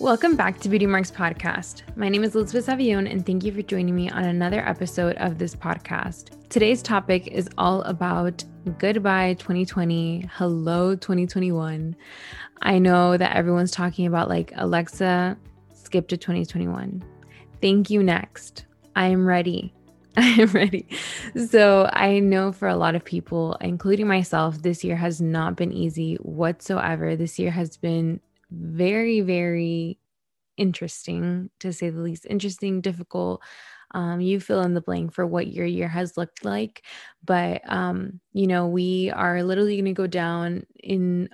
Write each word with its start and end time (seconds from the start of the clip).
Welcome 0.00 0.36
back 0.36 0.60
to 0.60 0.68
Beauty 0.68 0.86
Marks 0.86 1.10
Podcast. 1.10 1.82
My 1.96 2.08
name 2.08 2.22
is 2.22 2.36
Elizabeth 2.36 2.66
Savion, 2.66 3.10
and 3.10 3.26
thank 3.26 3.42
you 3.42 3.50
for 3.50 3.62
joining 3.62 3.96
me 3.96 4.08
on 4.08 4.22
another 4.22 4.60
episode 4.60 5.16
of 5.16 5.38
this 5.38 5.56
podcast. 5.56 6.48
Today's 6.48 6.82
topic 6.82 7.26
is 7.26 7.48
all 7.58 7.82
about 7.82 8.44
goodbye 8.78 9.34
2020, 9.40 10.30
hello 10.32 10.94
2021. 10.94 11.96
I 12.62 12.78
know 12.78 13.16
that 13.16 13.34
everyone's 13.34 13.72
talking 13.72 14.06
about 14.06 14.28
like 14.28 14.52
Alexa, 14.54 15.36
skip 15.72 16.06
to 16.08 16.16
2021. 16.16 17.02
Thank 17.60 17.90
you, 17.90 18.00
next. 18.00 18.66
I 18.94 19.08
am 19.08 19.26
ready. 19.26 19.74
I 20.16 20.28
am 20.28 20.52
ready. 20.52 20.86
So, 21.48 21.90
I 21.92 22.20
know 22.20 22.52
for 22.52 22.68
a 22.68 22.76
lot 22.76 22.94
of 22.94 23.04
people, 23.04 23.56
including 23.60 24.06
myself, 24.06 24.62
this 24.62 24.84
year 24.84 24.96
has 24.96 25.20
not 25.20 25.56
been 25.56 25.72
easy 25.72 26.14
whatsoever. 26.16 27.16
This 27.16 27.36
year 27.40 27.50
has 27.50 27.76
been 27.76 28.20
very, 28.50 29.20
very 29.20 29.98
interesting 30.56 31.50
to 31.60 31.72
say 31.72 31.90
the 31.90 32.00
least. 32.00 32.26
Interesting, 32.28 32.80
difficult. 32.80 33.42
Um, 33.92 34.20
you 34.20 34.40
fill 34.40 34.62
in 34.62 34.74
the 34.74 34.80
blank 34.82 35.12
for 35.12 35.26
what 35.26 35.48
your 35.48 35.66
year 35.66 35.88
has 35.88 36.16
looked 36.16 36.44
like. 36.44 36.84
But, 37.24 37.62
um, 37.70 38.20
you 38.32 38.46
know, 38.46 38.66
we 38.68 39.10
are 39.10 39.42
literally 39.42 39.76
going 39.76 39.86
to 39.86 39.92
go 39.92 40.06
down 40.06 40.64
in 40.82 41.28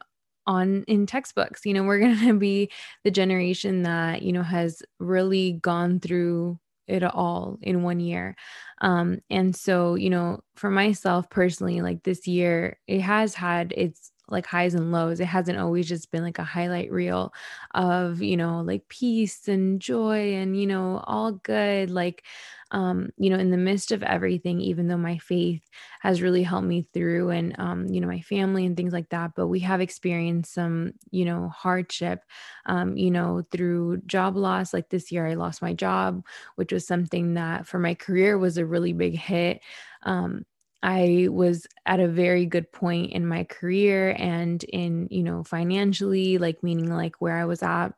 on 0.47 0.85
in 0.87 1.07
textbooks 1.07 1.65
you 1.65 1.73
know 1.73 1.83
we're 1.83 1.99
going 2.01 2.19
to 2.19 2.35
be 2.35 2.71
the 3.03 3.11
generation 3.11 3.83
that 3.83 4.21
you 4.23 4.31
know 4.33 4.43
has 4.43 4.83
really 4.99 5.53
gone 5.63 5.99
through 5.99 6.59
it 6.87 7.03
all 7.03 7.59
in 7.63 7.83
one 7.83 7.99
year 7.99 8.37
um 8.83 9.19
and 9.31 9.57
so 9.57 9.95
you 9.95 10.11
know 10.11 10.39
for 10.55 10.71
myself 10.71 11.29
personally 11.31 11.81
like 11.81 12.03
this 12.03 12.27
year 12.27 12.79
it 12.87 13.01
has 13.01 13.35
had 13.35 13.73
its 13.75 14.13
like 14.29 14.47
highs 14.47 14.75
and 14.75 14.93
lows. 14.93 15.21
It 15.21 15.27
hasn't 15.27 15.59
always 15.59 15.89
just 15.89 16.11
been 16.11 16.23
like 16.23 16.39
a 16.39 16.45
highlight 16.45 16.91
reel 16.91 17.33
of, 17.75 18.23
you 18.23 18.37
know, 18.37 18.61
like 18.61 18.89
peace 18.89 19.49
and 19.49 19.81
joy 19.81 20.35
and, 20.35 20.59
you 20.59 20.67
know, 20.67 21.03
all 21.07 21.33
good. 21.33 21.91
Like, 21.91 22.25
um, 22.71 23.11
you 23.17 23.31
know, 23.31 23.37
in 23.39 23.51
the 23.51 23.57
midst 23.57 23.93
of 23.93 24.03
everything, 24.03 24.61
even 24.61 24.89
though 24.89 24.97
my 24.97 25.19
faith 25.19 25.63
has 26.01 26.23
really 26.23 26.43
helped 26.43 26.67
me 26.67 26.87
through 26.93 27.31
and, 27.31 27.55
um, 27.59 27.87
you 27.89 28.01
know, 28.01 28.09
my 28.09 28.21
family 28.21 28.67
and 28.67 28.77
things 28.77 28.93
like 28.93 29.11
that. 29.11 29.33
But 29.37 29.49
we 29.49 29.61
have 29.61 29.81
experienced 29.81 30.55
some, 30.55 30.93
you 31.11 31.25
know, 31.25 31.49
hardship, 31.49 32.21
um, 32.67 32.97
you 32.97 33.11
know, 33.11 33.43
through 33.51 33.99
job 34.07 34.37
loss. 34.37 34.73
Like 34.73 34.89
this 34.89 35.13
year, 35.13 35.27
I 35.27 35.35
lost 35.35 35.63
my 35.63 35.73
job, 35.75 36.25
which 36.57 36.73
was 36.73 36.87
something 36.87 37.35
that 37.35 37.67
for 37.67 37.79
my 37.79 37.95
career 37.95 38.39
was 38.39 38.57
a 38.59 38.67
really 38.67 38.93
big 38.93 39.17
hit. 39.17 39.61
Um, 40.03 40.45
I 40.85 41.29
was 41.31 41.67
at 41.87 42.01
a 42.01 42.09
very 42.09 42.47
good 42.47 42.71
point 42.73 43.13
in 43.13 43.27
my 43.27 43.45
career 43.45 44.15
and 44.19 44.63
in, 44.65 45.09
you 45.11 45.25
know, 45.25 45.43
financially, 45.45 46.39
like 46.39 46.63
meaning 46.63 46.93
like 46.95 47.17
where 47.21 47.37
I 47.39 47.47
was 47.47 47.63
at 47.63 47.91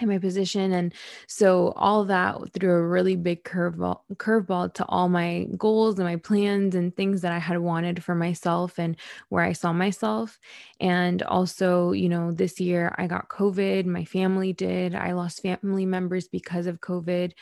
in 0.00 0.08
my 0.08 0.18
position. 0.18 0.72
And 0.72 0.94
so 1.26 1.72
all 1.76 2.04
that 2.04 2.36
threw 2.52 2.72
a 2.72 2.86
really 2.86 3.16
big 3.16 3.42
curveball 3.44 4.00
curveball 4.14 4.72
to 4.74 4.84
all 4.86 5.08
my 5.08 5.46
goals 5.56 5.98
and 5.98 6.06
my 6.06 6.16
plans 6.16 6.74
and 6.74 6.94
things 6.94 7.22
that 7.22 7.32
I 7.32 7.38
had 7.38 7.58
wanted 7.58 8.02
for 8.04 8.14
myself 8.14 8.78
and 8.78 8.96
where 9.28 9.42
I 9.42 9.52
saw 9.52 9.72
myself. 9.72 10.38
And 10.80 11.22
also, 11.22 11.92
you 11.92 12.08
know, 12.08 12.30
this 12.32 12.60
year 12.60 12.94
I 12.96 13.06
got 13.06 13.28
COVID, 13.28 13.86
my 13.86 14.04
family 14.04 14.52
did. 14.52 14.94
I 14.94 15.12
lost 15.12 15.42
family 15.42 15.86
members 15.86 16.28
because 16.28 16.66
of 16.66 16.80
COVID. 16.80 17.32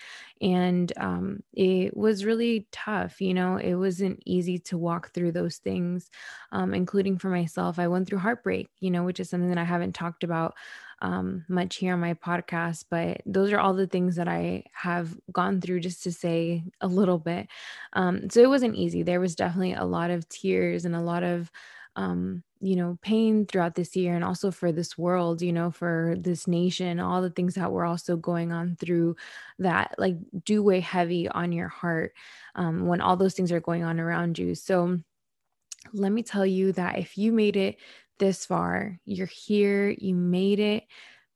And 0.40 0.92
um, 0.98 1.42
it 1.52 1.96
was 1.96 2.24
really 2.24 2.66
tough. 2.72 3.20
You 3.20 3.34
know, 3.34 3.56
it 3.56 3.74
wasn't 3.74 4.22
easy 4.24 4.58
to 4.60 4.78
walk 4.78 5.12
through 5.12 5.32
those 5.32 5.56
things, 5.56 6.10
um, 6.52 6.74
including 6.74 7.18
for 7.18 7.28
myself. 7.28 7.78
I 7.78 7.88
went 7.88 8.06
through 8.08 8.18
heartbreak, 8.18 8.68
you 8.80 8.90
know, 8.90 9.04
which 9.04 9.20
is 9.20 9.30
something 9.30 9.48
that 9.48 9.58
I 9.58 9.64
haven't 9.64 9.94
talked 9.94 10.24
about 10.24 10.54
um, 11.02 11.44
much 11.48 11.76
here 11.76 11.92
on 11.94 12.00
my 12.00 12.14
podcast, 12.14 12.86
but 12.90 13.20
those 13.26 13.52
are 13.52 13.58
all 13.58 13.74
the 13.74 13.86
things 13.86 14.16
that 14.16 14.28
I 14.28 14.64
have 14.72 15.16
gone 15.32 15.60
through 15.60 15.80
just 15.80 16.02
to 16.04 16.12
say 16.12 16.64
a 16.80 16.86
little 16.86 17.18
bit. 17.18 17.48
Um, 17.92 18.30
so 18.30 18.40
it 18.40 18.48
wasn't 18.48 18.76
easy. 18.76 19.02
There 19.02 19.20
was 19.20 19.36
definitely 19.36 19.74
a 19.74 19.84
lot 19.84 20.10
of 20.10 20.28
tears 20.28 20.84
and 20.84 20.96
a 20.96 21.00
lot 21.00 21.22
of, 21.22 21.50
um, 21.96 22.42
you 22.60 22.76
know, 22.76 22.98
pain 23.02 23.46
throughout 23.46 23.74
this 23.74 23.94
year 23.94 24.14
and 24.14 24.24
also 24.24 24.50
for 24.50 24.72
this 24.72 24.96
world, 24.96 25.42
you 25.42 25.52
know, 25.52 25.70
for 25.70 26.16
this 26.18 26.46
nation, 26.46 27.00
all 27.00 27.20
the 27.20 27.30
things 27.30 27.54
that 27.54 27.72
were 27.72 27.84
also 27.84 28.16
going 28.16 28.52
on 28.52 28.76
through 28.76 29.16
that, 29.58 29.94
like, 29.98 30.16
do 30.44 30.62
weigh 30.62 30.80
heavy 30.80 31.28
on 31.28 31.52
your 31.52 31.68
heart 31.68 32.14
um, 32.54 32.86
when 32.86 33.00
all 33.00 33.16
those 33.16 33.34
things 33.34 33.52
are 33.52 33.60
going 33.60 33.84
on 33.84 34.00
around 34.00 34.38
you. 34.38 34.54
So, 34.54 34.98
let 35.92 36.12
me 36.12 36.22
tell 36.22 36.44
you 36.46 36.72
that 36.72 36.98
if 36.98 37.16
you 37.16 37.32
made 37.32 37.56
it 37.56 37.76
this 38.18 38.46
far. 38.46 38.98
You're 39.04 39.26
here, 39.26 39.94
you 39.98 40.14
made 40.14 40.60
it. 40.60 40.84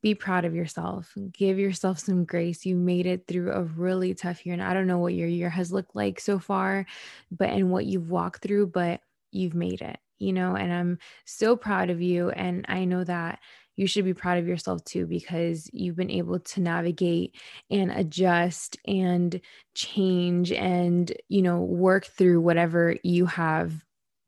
Be 0.02 0.14
proud 0.14 0.44
of 0.44 0.54
yourself. 0.54 1.12
Give 1.32 1.58
yourself 1.58 1.98
some 1.98 2.24
grace. 2.24 2.64
You 2.64 2.74
made 2.74 3.06
it 3.06 3.26
through 3.28 3.52
a 3.52 3.62
really 3.62 4.14
tough 4.14 4.46
year. 4.46 4.54
And 4.54 4.62
I 4.62 4.72
don't 4.72 4.86
know 4.86 4.98
what 4.98 5.14
your 5.14 5.28
year 5.28 5.50
has 5.50 5.72
looked 5.72 5.94
like 5.94 6.20
so 6.20 6.38
far, 6.38 6.86
but 7.30 7.50
and 7.50 7.70
what 7.70 7.84
you've 7.84 8.10
walked 8.10 8.42
through, 8.42 8.68
but 8.68 9.00
you've 9.30 9.54
made 9.54 9.82
it, 9.82 9.98
you 10.18 10.32
know, 10.32 10.56
and 10.56 10.72
I'm 10.72 10.98
so 11.26 11.54
proud 11.54 11.90
of 11.90 12.00
you. 12.00 12.30
And 12.30 12.64
I 12.68 12.86
know 12.86 13.04
that 13.04 13.40
you 13.80 13.86
should 13.86 14.04
be 14.04 14.12
proud 14.12 14.36
of 14.36 14.46
yourself 14.46 14.84
too 14.84 15.06
because 15.06 15.70
you've 15.72 15.96
been 15.96 16.10
able 16.10 16.38
to 16.38 16.60
navigate 16.60 17.34
and 17.70 17.90
adjust 17.90 18.76
and 18.86 19.40
change 19.74 20.52
and 20.52 21.10
you 21.28 21.40
know 21.40 21.60
work 21.60 22.04
through 22.04 22.42
whatever 22.42 22.96
you 23.02 23.24
have 23.24 23.72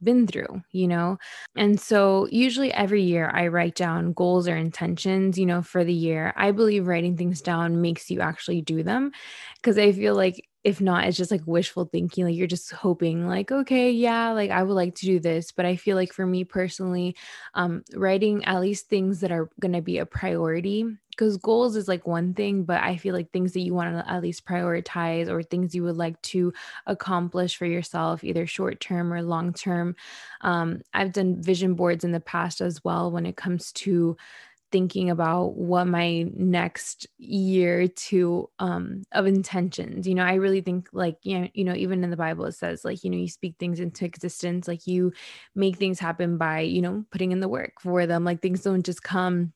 been 0.03 0.27
through, 0.27 0.63
you 0.73 0.89
know? 0.89 1.19
And 1.57 1.81
so 1.81 2.27
usually 2.31 2.73
every 2.73 3.03
year 3.03 3.31
I 3.35 3.49
write 3.49 3.75
down 3.75 4.13
goals 4.13 4.49
or 4.49 4.57
intentions, 4.57 5.39
you 5.39 5.47
know, 5.47 5.63
for 5.63 5.85
the 5.85 5.93
year. 5.93 6.33
I 6.37 6.51
believe 6.53 6.87
writing 6.87 7.17
things 7.17 7.41
down 7.41 7.81
makes 7.81 8.11
you 8.11 8.21
actually 8.21 8.63
do 8.63 8.83
them 8.83 9.13
because 9.57 9.79
I 9.79 9.93
feel 9.93 10.15
like 10.15 10.45
if 10.65 10.81
not 10.81 11.05
it's 11.05 11.17
just 11.17 11.31
like 11.31 11.43
wishful 11.47 11.85
thinking 11.85 12.25
like 12.25 12.35
you're 12.35 12.47
just 12.47 12.71
hoping 12.73 13.27
like 13.27 13.51
okay 13.51 13.91
yeah 13.91 14.31
like 14.31 14.51
i 14.51 14.63
would 14.63 14.75
like 14.75 14.95
to 14.95 15.07
do 15.07 15.19
this 15.19 15.51
but 15.53 15.67
i 15.67 15.77
feel 15.77 15.97
like 15.97 16.13
for 16.13 16.27
me 16.27 16.45
personally 16.45 17.17
um 17.55 17.83
writing 17.95 18.45
at 18.45 18.61
least 18.61 18.89
things 18.89 19.21
that 19.21 19.33
are 19.33 19.51
going 19.61 19.73
to 19.73 19.83
be 19.83 19.99
a 19.99 20.07
priority 20.07 20.87
because 21.11 21.37
goals 21.37 21.77
is 21.77 21.89
like 21.89 22.07
one 22.07 22.33
thing 22.33 22.65
but 22.65 22.81
i 22.83 22.97
feel 22.97 23.15
like 23.15 23.31
things 23.31 23.53
that 23.53 23.61
you 23.61 23.75
want 23.75 23.93
to 23.95 24.11
at 24.11 24.23
least 24.23 24.47
prioritize 24.47 25.29
or 25.29 25.43
things 25.43 25.75
you 25.75 25.83
would 25.83 25.97
like 25.97 26.21
to 26.23 26.53
accomplish 26.87 27.57
for 27.57 27.67
yourself 27.67 28.23
either 28.25 28.47
short 28.47 28.81
term 28.81 29.13
or 29.13 29.23
long 29.23 29.53
term 29.53 29.95
um, 30.43 30.81
i've 30.95 31.13
done 31.13 31.43
vision 31.43 31.75
boards 31.75 32.05
in 32.05 32.13
the 32.13 32.21
past 32.21 32.61
as 32.61 32.83
well 32.85 33.11
when 33.11 33.27
it 33.27 33.37
comes 33.37 33.73
to 33.73 34.17
thinking 34.73 35.11
about 35.11 35.57
what 35.57 35.87
my 35.87 36.25
next 36.35 37.07
year 37.19 37.87
to 37.89 38.49
um 38.59 39.03
of 39.13 39.27
intentions 39.27 40.07
you 40.09 40.15
know 40.15 40.25
i 40.25 40.35
really 40.35 40.61
think 40.63 40.89
like 40.93 41.19
you 41.23 41.39
know 41.39 41.49
you 41.55 41.65
know 41.65 41.75
even 41.75 42.03
in 42.03 42.11
the 42.11 42.17
bible 42.17 42.47
it 42.47 42.53
says 42.53 42.85
like 42.85 43.05
you 43.05 43.11
know 43.11 43.17
you 43.17 43.29
speak 43.29 43.55
things 43.59 43.79
into 43.79 44.05
existence 44.05 44.67
like 44.67 44.87
you 44.87 45.13
make 45.55 45.77
things 45.77 46.01
happen 46.01 46.39
by 46.39 46.61
you 46.61 46.83
know 46.83 47.05
putting 47.13 47.33
in 47.33 47.41
the 47.41 47.49
work 47.49 47.75
for 47.81 48.07
them 48.07 48.25
like 48.25 48.41
things 48.41 48.63
don't 48.63 48.87
just 48.87 49.03
come 49.03 49.53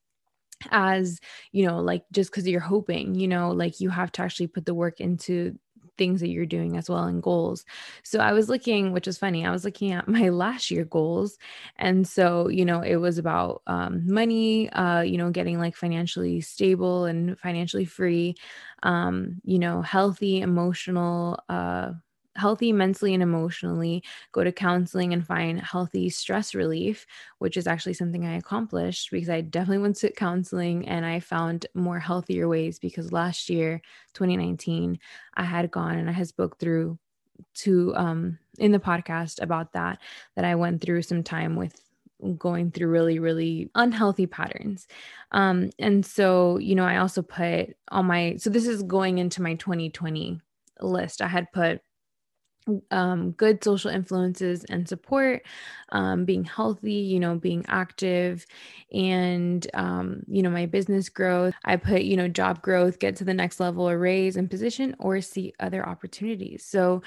as 0.70 1.20
you 1.52 1.66
know 1.66 1.80
like 1.80 2.04
just 2.12 2.30
because 2.30 2.46
you're 2.46 2.60
hoping 2.60 3.14
you 3.14 3.28
know 3.28 3.50
like 3.50 3.80
you 3.80 3.90
have 3.90 4.12
to 4.12 4.22
actually 4.22 4.46
put 4.46 4.64
the 4.64 4.74
work 4.74 5.00
into 5.00 5.58
things 5.98 6.20
that 6.20 6.28
you're 6.28 6.46
doing 6.46 6.76
as 6.76 6.88
well 6.88 7.04
and 7.04 7.22
goals. 7.22 7.64
So 8.02 8.18
I 8.20 8.32
was 8.32 8.48
looking, 8.48 8.92
which 8.92 9.08
is 9.08 9.18
funny, 9.18 9.46
I 9.46 9.50
was 9.50 9.64
looking 9.64 9.92
at 9.92 10.08
my 10.16 10.28
last 10.28 10.70
year 10.70 10.84
goals. 10.84 11.38
And 11.76 12.06
so, 12.06 12.48
you 12.48 12.64
know, 12.64 12.80
it 12.80 12.96
was 12.96 13.18
about 13.18 13.62
um, 13.66 14.02
money, 14.12 14.70
uh, 14.70 15.00
you 15.00 15.18
know, 15.18 15.30
getting 15.30 15.58
like 15.58 15.76
financially 15.76 16.40
stable 16.40 17.04
and 17.04 17.38
financially 17.38 17.84
free, 17.84 18.36
um, 18.82 19.40
you 19.44 19.58
know, 19.58 19.82
healthy, 19.82 20.40
emotional, 20.40 21.38
uh, 21.48 21.92
healthy 22.36 22.72
mentally 22.72 23.14
and 23.14 23.22
emotionally, 23.22 24.02
go 24.32 24.44
to 24.44 24.52
counseling 24.52 25.12
and 25.12 25.26
find 25.26 25.60
healthy 25.60 26.10
stress 26.10 26.54
relief, 26.54 27.06
which 27.38 27.56
is 27.56 27.66
actually 27.66 27.94
something 27.94 28.24
I 28.24 28.36
accomplished 28.36 29.10
because 29.10 29.28
I 29.28 29.40
definitely 29.40 29.78
went 29.82 29.96
to 29.96 30.12
counseling 30.12 30.88
and 30.88 31.04
I 31.04 31.20
found 31.20 31.66
more 31.74 31.98
healthier 31.98 32.48
ways 32.48 32.78
because 32.78 33.12
last 33.12 33.48
year, 33.48 33.80
2019, 34.14 34.98
I 35.34 35.42
had 35.44 35.70
gone 35.70 35.98
and 35.98 36.08
I 36.08 36.12
had 36.12 36.28
spoke 36.28 36.58
through 36.58 36.98
to 37.54 37.94
um 37.96 38.38
in 38.58 38.72
the 38.72 38.78
podcast 38.78 39.42
about 39.42 39.72
that 39.72 39.98
that 40.36 40.44
I 40.44 40.54
went 40.54 40.80
through 40.80 41.02
some 41.02 41.22
time 41.22 41.54
with 41.54 41.78
going 42.38 42.70
through 42.70 42.88
really 42.88 43.18
really 43.18 43.70
unhealthy 43.74 44.26
patterns. 44.26 44.86
Um 45.32 45.70
and 45.78 46.04
so 46.04 46.58
you 46.58 46.74
know 46.74 46.84
i 46.84 46.96
also 46.96 47.20
put 47.20 47.76
on 47.88 48.06
my 48.06 48.36
so 48.38 48.48
this 48.48 48.66
is 48.66 48.82
going 48.82 49.18
into 49.18 49.42
my 49.42 49.54
2020 49.54 50.40
list. 50.80 51.22
I 51.22 51.28
had 51.28 51.50
put 51.52 51.80
um, 52.90 53.32
good 53.32 53.62
social 53.62 53.90
influences 53.90 54.64
and 54.64 54.88
support, 54.88 55.42
um, 55.90 56.24
being 56.24 56.44
healthy, 56.44 56.94
you 56.94 57.20
know, 57.20 57.36
being 57.36 57.64
active, 57.68 58.46
and, 58.92 59.66
um, 59.74 60.22
you 60.28 60.42
know, 60.42 60.50
my 60.50 60.66
business 60.66 61.08
growth. 61.08 61.54
I 61.64 61.76
put, 61.76 62.02
you 62.02 62.16
know, 62.16 62.28
job 62.28 62.62
growth, 62.62 62.98
get 62.98 63.16
to 63.16 63.24
the 63.24 63.34
next 63.34 63.60
level 63.60 63.88
or 63.88 63.98
raise 63.98 64.36
and 64.36 64.50
position 64.50 64.94
or 64.98 65.20
see 65.20 65.52
other 65.60 65.86
opportunities. 65.88 66.64
So, 66.64 67.02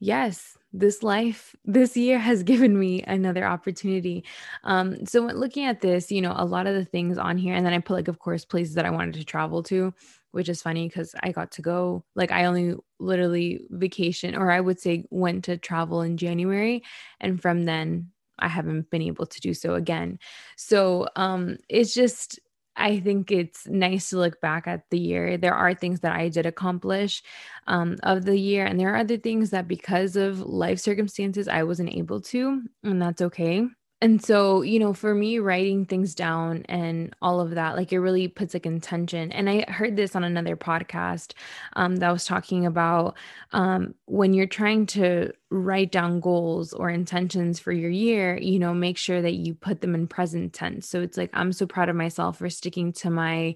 yes, 0.00 0.56
this 0.72 1.02
life, 1.02 1.54
this 1.64 1.96
year 1.96 2.18
has 2.18 2.42
given 2.42 2.78
me 2.78 3.02
another 3.02 3.44
opportunity. 3.44 4.24
Um, 4.64 5.06
so 5.06 5.20
looking 5.20 5.64
at 5.64 5.80
this, 5.80 6.10
you 6.10 6.20
know, 6.22 6.34
a 6.36 6.44
lot 6.44 6.66
of 6.66 6.74
the 6.74 6.84
things 6.84 7.18
on 7.18 7.38
here, 7.38 7.54
and 7.54 7.64
then 7.64 7.72
I 7.72 7.78
put 7.78 7.94
like, 7.94 8.08
of 8.08 8.18
course, 8.18 8.44
places 8.44 8.74
that 8.74 8.86
I 8.86 8.90
wanted 8.90 9.14
to 9.14 9.24
travel 9.24 9.62
to, 9.64 9.94
which 10.34 10.48
is 10.48 10.60
funny 10.60 10.88
because 10.88 11.14
I 11.22 11.30
got 11.30 11.52
to 11.52 11.62
go, 11.62 12.04
like, 12.16 12.32
I 12.32 12.46
only 12.46 12.74
literally 12.98 13.60
vacation, 13.70 14.34
or 14.34 14.50
I 14.50 14.60
would 14.60 14.80
say 14.80 15.04
went 15.10 15.44
to 15.44 15.56
travel 15.56 16.02
in 16.02 16.16
January. 16.16 16.82
And 17.20 17.40
from 17.40 17.62
then, 17.62 18.10
I 18.40 18.48
haven't 18.48 18.90
been 18.90 19.02
able 19.02 19.26
to 19.26 19.40
do 19.40 19.54
so 19.54 19.74
again. 19.74 20.18
So 20.56 21.06
um, 21.14 21.58
it's 21.68 21.94
just, 21.94 22.40
I 22.74 22.98
think 22.98 23.30
it's 23.30 23.68
nice 23.68 24.10
to 24.10 24.18
look 24.18 24.40
back 24.40 24.66
at 24.66 24.90
the 24.90 24.98
year. 24.98 25.36
There 25.38 25.54
are 25.54 25.72
things 25.72 26.00
that 26.00 26.16
I 26.16 26.30
did 26.30 26.46
accomplish 26.46 27.22
um, 27.68 27.96
of 28.02 28.24
the 28.24 28.36
year, 28.36 28.66
and 28.66 28.80
there 28.80 28.92
are 28.92 28.96
other 28.96 29.18
things 29.18 29.50
that 29.50 29.68
because 29.68 30.16
of 30.16 30.40
life 30.40 30.80
circumstances, 30.80 31.46
I 31.46 31.62
wasn't 31.62 31.94
able 31.94 32.20
to, 32.22 32.60
and 32.82 33.00
that's 33.00 33.22
okay 33.22 33.68
and 34.04 34.22
so 34.22 34.60
you 34.60 34.78
know 34.78 34.92
for 34.92 35.14
me 35.14 35.38
writing 35.38 35.86
things 35.86 36.14
down 36.14 36.62
and 36.68 37.16
all 37.22 37.40
of 37.40 37.52
that 37.52 37.74
like 37.74 37.90
it 37.90 38.00
really 38.00 38.28
puts 38.28 38.52
like 38.52 38.66
intention. 38.66 39.32
And 39.32 39.48
i 39.48 39.64
heard 39.68 39.96
this 39.96 40.14
on 40.14 40.22
another 40.24 40.56
podcast 40.56 41.32
um, 41.76 41.96
that 41.96 42.12
was 42.12 42.26
talking 42.26 42.66
about 42.66 43.16
um, 43.52 43.94
when 44.04 44.34
you're 44.34 44.46
trying 44.46 44.84
to 44.86 45.32
write 45.50 45.90
down 45.90 46.20
goals 46.20 46.74
or 46.74 46.90
intentions 46.90 47.58
for 47.58 47.72
your 47.72 47.90
year 47.90 48.36
you 48.36 48.58
know 48.58 48.74
make 48.74 48.98
sure 48.98 49.22
that 49.22 49.34
you 49.34 49.54
put 49.54 49.80
them 49.80 49.94
in 49.94 50.06
present 50.06 50.52
tense. 50.52 50.86
So 50.86 51.00
it's 51.00 51.16
like 51.16 51.30
i'm 51.32 51.52
so 51.52 51.66
proud 51.66 51.88
of 51.88 51.96
myself 51.96 52.38
for 52.38 52.50
sticking 52.50 52.92
to 52.94 53.10
my 53.10 53.54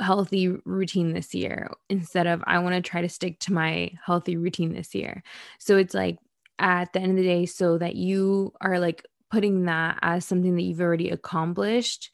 healthy 0.00 0.48
routine 0.64 1.12
this 1.12 1.34
year 1.34 1.70
instead 1.90 2.26
of 2.26 2.42
i 2.46 2.58
want 2.58 2.74
to 2.74 2.80
try 2.80 3.02
to 3.02 3.08
stick 3.08 3.38
to 3.40 3.52
my 3.52 3.90
healthy 4.04 4.36
routine 4.38 4.72
this 4.72 4.94
year. 4.94 5.22
So 5.58 5.76
it's 5.76 5.94
like 5.94 6.16
at 6.58 6.92
the 6.92 7.00
end 7.00 7.10
of 7.10 7.16
the 7.16 7.22
day 7.24 7.46
so 7.46 7.78
that 7.78 7.96
you 7.96 8.52
are 8.60 8.78
like 8.78 9.04
putting 9.30 9.64
that 9.64 9.98
as 10.02 10.24
something 10.24 10.56
that 10.56 10.62
you've 10.62 10.80
already 10.80 11.10
accomplished 11.10 12.10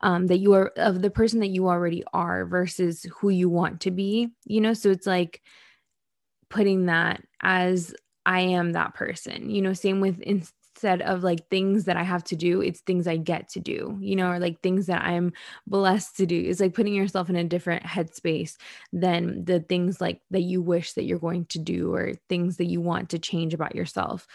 um, 0.00 0.26
that 0.26 0.38
you 0.38 0.52
are 0.54 0.72
of 0.76 1.02
the 1.02 1.10
person 1.10 1.40
that 1.40 1.48
you 1.48 1.68
already 1.68 2.04
are 2.12 2.44
versus 2.44 3.06
who 3.18 3.30
you 3.30 3.48
want 3.48 3.80
to 3.82 3.90
be 3.90 4.28
you 4.44 4.60
know? 4.60 4.74
So 4.74 4.90
it's 4.90 5.06
like 5.06 5.40
putting 6.48 6.86
that 6.86 7.22
as 7.40 7.94
i 8.26 8.40
am 8.40 8.72
that 8.72 8.94
person 8.94 9.50
you 9.50 9.62
know? 9.62 9.72
Same 9.72 10.00
with 10.00 10.20
in, 10.20 10.44
instead 10.84 11.00
of 11.00 11.24
like 11.24 11.48
things 11.48 11.86
that 11.86 11.96
I 11.96 12.02
have 12.02 12.22
to 12.24 12.36
do, 12.36 12.60
it's 12.60 12.80
things 12.80 13.08
I 13.08 13.16
get 13.16 13.48
to 13.50 13.60
do, 13.60 13.96
you 14.02 14.16
know, 14.16 14.30
or 14.30 14.38
like 14.38 14.60
things 14.60 14.84
that 14.86 15.02
I'm 15.02 15.32
blessed 15.66 16.18
to 16.18 16.26
do. 16.26 16.38
It's 16.38 16.60
like 16.60 16.74
putting 16.74 16.92
yourself 16.92 17.30
in 17.30 17.36
a 17.36 17.44
different 17.44 17.84
headspace 17.84 18.56
than 18.92 19.46
the 19.46 19.60
things 19.60 19.98
like 19.98 20.20
that 20.30 20.42
you 20.42 20.60
wish 20.60 20.92
that 20.92 21.04
you're 21.04 21.18
going 21.18 21.46
to 21.46 21.58
do 21.58 21.94
or 21.94 22.12
things 22.28 22.58
that 22.58 22.66
you 22.66 22.82
want 22.82 23.08
to 23.10 23.18
change 23.18 23.54
about 23.54 23.74
yourself. 23.74 24.26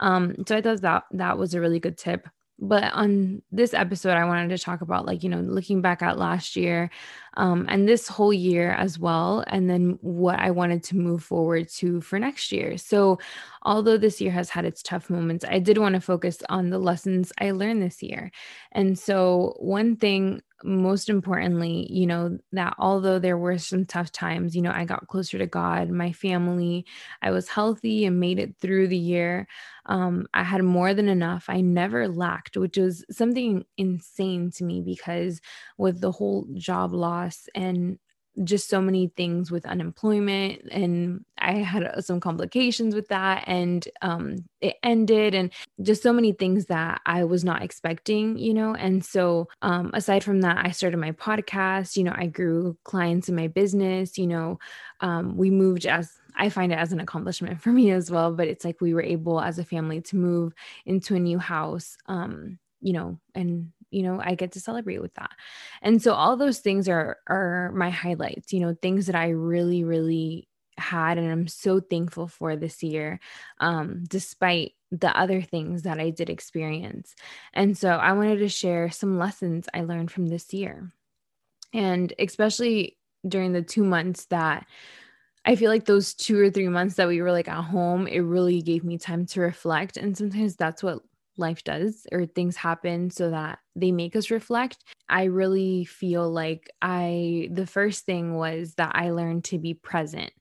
Um, 0.00 0.46
so 0.46 0.56
I 0.56 0.62
thought 0.62 0.80
that 0.80 1.04
that 1.10 1.36
was 1.36 1.52
a 1.52 1.60
really 1.60 1.78
good 1.78 1.98
tip 1.98 2.26
but 2.58 2.92
on 2.92 3.40
this 3.52 3.72
episode 3.72 4.12
i 4.12 4.24
wanted 4.24 4.48
to 4.48 4.58
talk 4.58 4.80
about 4.80 5.06
like 5.06 5.22
you 5.22 5.28
know 5.28 5.40
looking 5.40 5.80
back 5.80 6.02
at 6.02 6.18
last 6.18 6.56
year 6.56 6.90
um, 7.36 7.66
and 7.68 7.88
this 7.88 8.08
whole 8.08 8.32
year 8.32 8.72
as 8.72 8.98
well 8.98 9.44
and 9.46 9.70
then 9.70 9.98
what 10.00 10.38
i 10.40 10.50
wanted 10.50 10.82
to 10.82 10.96
move 10.96 11.22
forward 11.22 11.68
to 11.68 12.00
for 12.00 12.18
next 12.18 12.50
year. 12.50 12.76
So 12.76 13.18
although 13.62 13.96
this 13.96 14.20
year 14.20 14.32
has 14.32 14.50
had 14.50 14.64
its 14.64 14.82
tough 14.82 15.08
moments 15.08 15.44
i 15.48 15.58
did 15.58 15.78
want 15.78 15.94
to 15.94 16.00
focus 16.00 16.38
on 16.48 16.70
the 16.70 16.78
lessons 16.78 17.32
i 17.38 17.50
learned 17.52 17.82
this 17.82 18.02
year. 18.02 18.30
And 18.72 18.98
so 18.98 19.54
one 19.58 19.96
thing 19.96 20.42
most 20.64 21.08
importantly, 21.08 21.86
you 21.90 22.06
know, 22.06 22.38
that 22.52 22.74
although 22.78 23.18
there 23.18 23.38
were 23.38 23.58
some 23.58 23.84
tough 23.86 24.10
times, 24.12 24.56
you 24.56 24.62
know, 24.62 24.72
I 24.72 24.84
got 24.84 25.06
closer 25.08 25.38
to 25.38 25.46
God, 25.46 25.90
my 25.90 26.12
family, 26.12 26.84
I 27.22 27.30
was 27.30 27.48
healthy 27.48 28.04
and 28.04 28.20
made 28.20 28.38
it 28.38 28.56
through 28.60 28.88
the 28.88 28.96
year. 28.96 29.46
Um, 29.86 30.26
I 30.34 30.42
had 30.42 30.62
more 30.62 30.94
than 30.94 31.08
enough. 31.08 31.46
I 31.48 31.60
never 31.60 32.08
lacked, 32.08 32.56
which 32.56 32.76
was 32.76 33.04
something 33.10 33.64
insane 33.76 34.50
to 34.52 34.64
me 34.64 34.82
because 34.82 35.40
with 35.76 36.00
the 36.00 36.12
whole 36.12 36.46
job 36.54 36.92
loss 36.92 37.48
and 37.54 37.98
just 38.44 38.68
so 38.68 38.80
many 38.80 39.08
things 39.16 39.50
with 39.50 39.66
unemployment 39.66 40.62
and 40.70 41.24
i 41.38 41.52
had 41.52 41.84
uh, 41.84 42.00
some 42.00 42.20
complications 42.20 42.94
with 42.94 43.08
that 43.08 43.44
and 43.46 43.88
um, 44.02 44.36
it 44.60 44.76
ended 44.82 45.34
and 45.34 45.52
just 45.82 46.02
so 46.02 46.12
many 46.12 46.32
things 46.32 46.66
that 46.66 47.00
i 47.06 47.24
was 47.24 47.44
not 47.44 47.62
expecting 47.62 48.38
you 48.38 48.54
know 48.54 48.74
and 48.74 49.04
so 49.04 49.48
um, 49.62 49.90
aside 49.94 50.22
from 50.22 50.40
that 50.40 50.64
i 50.64 50.70
started 50.70 50.96
my 50.96 51.12
podcast 51.12 51.96
you 51.96 52.04
know 52.04 52.14
i 52.16 52.26
grew 52.26 52.76
clients 52.84 53.28
in 53.28 53.34
my 53.34 53.48
business 53.48 54.18
you 54.18 54.26
know 54.26 54.58
um, 55.00 55.36
we 55.36 55.50
moved 55.50 55.86
as 55.86 56.18
I 56.38 56.50
find 56.50 56.72
it 56.72 56.78
as 56.78 56.92
an 56.92 57.00
accomplishment 57.00 57.60
for 57.62 57.70
me 57.70 57.90
as 57.90 58.10
well. 58.10 58.32
But 58.32 58.48
it's 58.48 58.64
like 58.64 58.80
we 58.80 58.94
were 58.94 59.02
able 59.02 59.40
as 59.40 59.58
a 59.58 59.64
family 59.64 60.00
to 60.02 60.16
move 60.16 60.54
into 60.86 61.14
a 61.14 61.20
new 61.20 61.38
house, 61.38 61.96
um, 62.06 62.58
you 62.80 62.92
know, 62.92 63.18
and 63.34 63.72
you 63.90 64.02
know 64.02 64.20
i 64.22 64.34
get 64.34 64.52
to 64.52 64.60
celebrate 64.60 65.00
with 65.00 65.14
that. 65.14 65.30
And 65.82 66.02
so 66.02 66.12
all 66.12 66.36
those 66.36 66.58
things 66.58 66.88
are 66.88 67.18
are 67.28 67.72
my 67.72 67.90
highlights 67.90 68.52
you 68.52 68.60
know 68.60 68.74
things 68.80 69.06
that 69.06 69.14
i 69.14 69.28
really 69.28 69.84
really 69.84 70.48
had 70.76 71.18
and 71.18 71.30
i'm 71.30 71.48
so 71.48 71.80
thankful 71.80 72.28
for 72.28 72.54
this 72.54 72.82
year 72.82 73.18
um, 73.58 74.04
despite 74.08 74.72
the 74.92 75.16
other 75.18 75.42
things 75.42 75.82
that 75.82 75.98
i 75.98 76.10
did 76.10 76.30
experience. 76.30 77.14
And 77.52 77.76
so 77.76 77.90
i 77.90 78.12
wanted 78.12 78.38
to 78.38 78.48
share 78.48 78.90
some 78.90 79.18
lessons 79.18 79.68
i 79.74 79.82
learned 79.82 80.10
from 80.10 80.26
this 80.26 80.52
year. 80.52 80.92
And 81.74 82.12
especially 82.18 82.96
during 83.26 83.52
the 83.52 83.62
two 83.62 83.84
months 83.84 84.26
that 84.26 84.66
I 85.44 85.56
feel 85.56 85.70
like 85.70 85.86
those 85.86 86.14
two 86.14 86.38
or 86.38 86.50
three 86.50 86.68
months 86.68 86.96
that 86.96 87.08
we 87.08 87.22
were 87.22 87.32
like 87.32 87.48
at 87.48 87.64
home, 87.64 88.06
it 88.06 88.18
really 88.20 88.60
gave 88.60 88.84
me 88.84 88.98
time 88.98 89.24
to 89.26 89.40
reflect. 89.40 89.96
And 89.96 90.16
sometimes 90.16 90.56
that's 90.56 90.82
what 90.82 91.00
life 91.38 91.64
does 91.64 92.06
or 92.12 92.26
things 92.26 92.56
happen 92.56 93.10
so 93.10 93.30
that 93.30 93.58
they 93.76 93.92
make 93.92 94.16
us 94.16 94.30
reflect 94.30 94.84
i 95.08 95.24
really 95.24 95.84
feel 95.84 96.30
like 96.30 96.70
i 96.82 97.48
the 97.52 97.66
first 97.66 98.04
thing 98.04 98.34
was 98.34 98.74
that 98.74 98.92
i 98.94 99.10
learned 99.10 99.44
to 99.44 99.58
be 99.58 99.74
present 99.74 100.32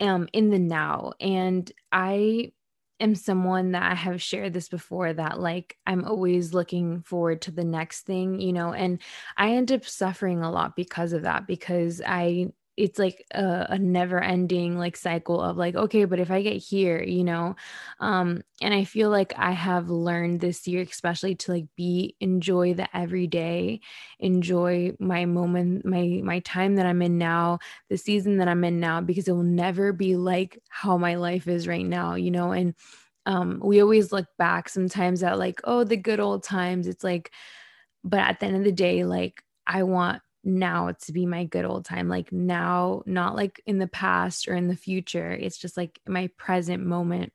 um 0.00 0.28
in 0.32 0.50
the 0.50 0.58
now. 0.58 1.12
And 1.20 1.70
i 1.92 2.52
am 3.00 3.14
someone 3.14 3.72
that 3.72 3.90
I 3.90 3.94
have 3.94 4.22
shared 4.22 4.52
this 4.52 4.68
before 4.68 5.12
that 5.12 5.40
like 5.40 5.76
I'm 5.86 6.04
always 6.04 6.54
looking 6.54 7.02
forward 7.02 7.42
to 7.42 7.50
the 7.50 7.64
next 7.64 8.02
thing, 8.02 8.40
you 8.40 8.52
know, 8.52 8.72
and 8.72 9.00
I 9.36 9.50
end 9.50 9.72
up 9.72 9.84
suffering 9.84 10.42
a 10.42 10.50
lot 10.50 10.76
because 10.76 11.12
of 11.12 11.22
that 11.22 11.46
because 11.46 12.00
I 12.06 12.52
it's 12.76 12.98
like 12.98 13.24
a, 13.32 13.66
a, 13.70 13.78
never 13.78 14.20
ending 14.20 14.76
like 14.78 14.96
cycle 14.96 15.40
of 15.40 15.56
like 15.56 15.74
okay 15.74 16.04
but 16.04 16.18
if 16.18 16.30
i 16.30 16.42
get 16.42 16.56
here 16.56 17.02
you 17.02 17.22
know? 17.24 17.54
Um 18.00 18.42
and 18.60 18.74
i 18.74 18.84
feel 18.84 19.10
like 19.10 19.32
i 19.36 19.52
have 19.52 19.90
learned 19.90 20.40
this 20.40 20.66
year 20.66 20.82
especially 20.82 21.34
to 21.36 21.52
like 21.52 21.66
be 21.76 22.16
enjoy 22.20 22.74
the 22.74 22.94
everyday 22.96 23.80
enjoy 24.18 24.92
my 24.98 25.24
moment 25.24 25.84
my 25.84 26.20
my 26.24 26.40
time 26.40 26.76
that 26.76 26.86
i'm 26.86 27.02
in 27.02 27.18
now 27.18 27.58
the 27.88 27.96
season 27.96 28.38
that 28.38 28.48
i'm 28.48 28.64
in 28.64 28.80
now 28.80 29.00
because 29.00 29.28
it 29.28 29.32
will 29.32 29.42
never 29.42 29.92
be 29.92 30.16
like 30.16 30.58
how 30.68 30.96
my 30.96 31.14
life 31.14 31.46
is 31.48 31.68
right 31.68 31.86
now 31.86 32.14
you 32.14 32.30
know? 32.30 32.52
And 32.52 32.74
um 33.26 33.60
we 33.62 33.80
always 33.80 34.12
look 34.12 34.26
back 34.38 34.68
sometimes 34.68 35.22
at 35.22 35.38
like 35.38 35.60
oh 35.64 35.84
the 35.84 35.96
good 35.96 36.20
old 36.20 36.42
times 36.42 36.86
it's 36.86 37.04
like 37.04 37.32
but 38.02 38.20
at 38.20 38.40
the 38.40 38.46
end 38.46 38.56
of 38.56 38.64
the 38.64 38.72
day 38.72 39.04
like 39.04 39.42
i 39.66 39.82
want 39.82 40.20
now 40.44 40.92
to 40.92 41.12
be 41.12 41.26
my 41.26 41.44
good 41.44 41.64
old 41.64 41.84
time 41.84 42.08
like 42.08 42.30
now 42.32 43.02
not 43.06 43.34
like 43.34 43.62
in 43.66 43.78
the 43.78 43.86
past 43.86 44.48
or 44.48 44.54
in 44.54 44.68
the 44.68 44.76
future 44.76 45.32
it's 45.32 45.58
just 45.58 45.76
like 45.76 46.00
my 46.06 46.28
present 46.36 46.84
moment. 46.84 47.32